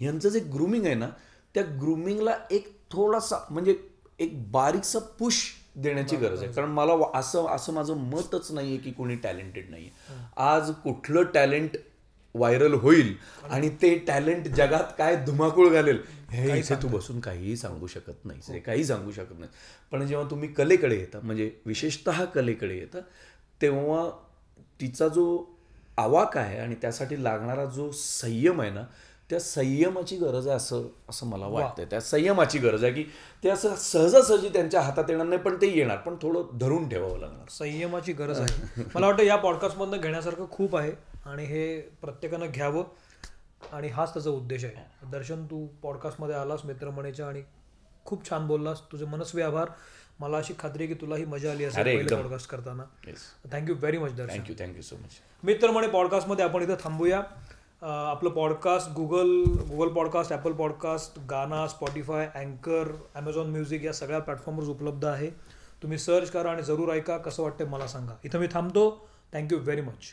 यांचं 0.00 0.28
जे 0.28 0.40
ग्रुमिंग 0.40 0.86
आहे 0.86 0.94
ना 0.94 1.08
त्या 1.54 1.62
ग्रुमिंगला 1.62 2.38
एक 2.50 2.78
थोडासा 2.90 3.36
म्हणजे 3.50 3.76
एक 4.18 4.52
बारीकसा 4.52 4.98
पुश 4.98 5.42
देण्याची 5.76 6.16
गरज 6.16 6.42
आहे. 6.42 6.52
कारण 6.52 6.70
मला 6.70 6.92
असं 7.14 7.46
असं 7.46 7.72
माझं 7.72 7.96
मतच 8.10 8.50
नाहीये 8.52 8.76
की 8.78 8.90
कोणी 8.90 9.16
टॅलेंटेड 9.16 9.70
नाहीये. 9.70 9.90
आज 10.36 10.70
कुठलं 10.84 11.22
टॅलेंट 11.34 11.76
व्हायरल 12.34 12.74
होईल 12.74 13.14
आणि 13.50 13.68
ते 13.82 13.94
टॅलेंट 14.06 14.46
जगात 14.48 14.92
काय 14.98 15.16
धुमाकूळ 15.16 15.68
घालेल 15.68 15.98
हे 16.30 16.58
इथे 16.58 16.74
तू 16.82 16.88
बसून 16.88 17.20
काहीही 17.20 17.56
सांगू 17.56 17.86
शकत 17.86 18.24
नाही 18.24 18.40
हे. 18.48 18.58
काही 18.58 18.84
सांगू 18.84 19.12
शकत 19.12 19.38
नाही 19.38 19.50
पण 19.92 20.06
जेव्हा 20.06 20.28
तुम्ही 20.30 20.48
कलेकडे 20.48 20.96
येता 20.98 21.20
म्हणजे 21.22 21.50
विशेषतः 21.66 22.24
कलेकडे 22.24 22.78
येता 22.78 23.00
तेव्हा 23.60 24.08
तिचा 24.80 25.08
जो 25.08 25.24
आवाक 25.98 26.36
आहे 26.36 26.58
आणि 26.58 26.74
त्यासाठी 26.74 27.22
लागणारा 27.24 27.64
जो 27.64 27.90
संयम 27.92 28.60
आहे 28.60 28.70
ना 28.70 28.82
त्या 29.30 29.40
संयमाची 29.40 30.16
गरज 30.16 30.48
आहे 30.48 30.56
असं 30.56 30.82
असं 31.08 31.26
मला 31.26 31.46
वाटतंय. 31.46 31.84
त्या 31.84 32.00
संयमाची 32.00 32.58
गरज 32.58 32.84
आहे 32.84 32.92
की 32.92 33.04
ते 33.44 33.48
असं 33.48 33.76
सहजासहजी 33.76 34.48
त्यांच्या 34.48 34.80
हातात 34.80 35.04
येणार 35.08 35.26
नाही 35.26 35.40
पण 35.40 35.56
ते 35.56 35.66
येणार. 35.66 35.96
पण 35.96 36.16
थोडं 36.22 36.58
धरून 36.58 36.88
ठेवावं 36.88 37.18
लागणार. 37.18 37.48
संयमाची 37.50 38.12
गरज 38.12 38.40
आहे. 38.40 38.82
मला 38.94 39.06
वाटतं 39.06 39.22
या 39.22 39.36
पॉडकास्टमधनं 39.36 39.96
घेण्यासारखं 39.96 40.46
खूप 40.50 40.76
आहे 40.76 40.92
आणि 41.26 41.44
हे 41.44 41.80
प्रत्येकानं 41.80 42.46
घ्यावं. 42.46 42.84
आणि 43.72 43.88
हाच 43.88 44.12
त्याचा 44.14 44.30
उद्देश 44.30 44.64
आहे. 44.64 45.10
दर्शन 45.10 45.44
तू 45.46 45.66
पॉडकास्टमध्ये 45.82 46.34
आलास 46.34 46.60
मित्रमणीच्या 46.64 47.28
आणि 47.28 47.42
खूप 48.04 48.30
छान 48.30 48.46
बोललास. 48.46 48.80
तुझे 48.92 49.04
मनस्वी 49.04 49.42
आभार. 49.42 49.68
मला 50.20 50.36
अशी 50.36 50.54
खात्री 50.58 50.84
आहे 50.84 50.94
की 50.94 51.00
तुलाही 51.00 51.24
मजा 51.24 51.50
आली 51.50 51.64
असेल. 51.64 52.08
पॉडकास्ट 52.14 52.50
करताना. 52.50 52.82
Thank you 53.52 53.74
very 53.74 53.98
much 53.98 54.12
Darshan. 54.12 54.38
Thank you 54.38 54.54
thank you 54.58 54.82
so 54.82 54.96
much 54.96 55.18
मित्रमणे 55.44 55.86
पॉडकास्टमध्ये 55.86 56.44
आपण 56.44 56.62
इथं 56.62 56.74
थांबूया. 56.84 57.22
आपलं 57.86 58.30
podcast 58.30 58.90
Google 58.90 59.44
Google 59.44 59.88
podcast 59.88 60.32
Apple 60.32 60.52
podcast 60.52 61.18
Gaana 61.30 61.66
Spotify 61.66 62.26
अँकर 62.34 62.92
ॲमेझॉन 63.14 63.46
म्युझिक 63.46 63.84
या 63.84 63.92
सगळ्या 63.92 64.18
प्लॅटफॉर्मवर 64.18 64.66
उपलब्ध 64.66 65.04
आहे. 65.04 65.30
तुम्ही 65.82 65.98
सर्च 65.98 66.30
करा 66.30 66.50
आणि 66.50 66.62
जरूर 66.62 66.92
ऐका. 66.92 67.16
कसं 67.18 67.42
वाटतं 67.42 67.66
मला 67.66 67.86
सांगा. 67.86 68.12
इथं 68.24 68.38
मी 68.38 68.46
थांबतो. 68.52 69.08
Thank you 69.32 69.58
very 69.58 69.80
much 69.80 70.12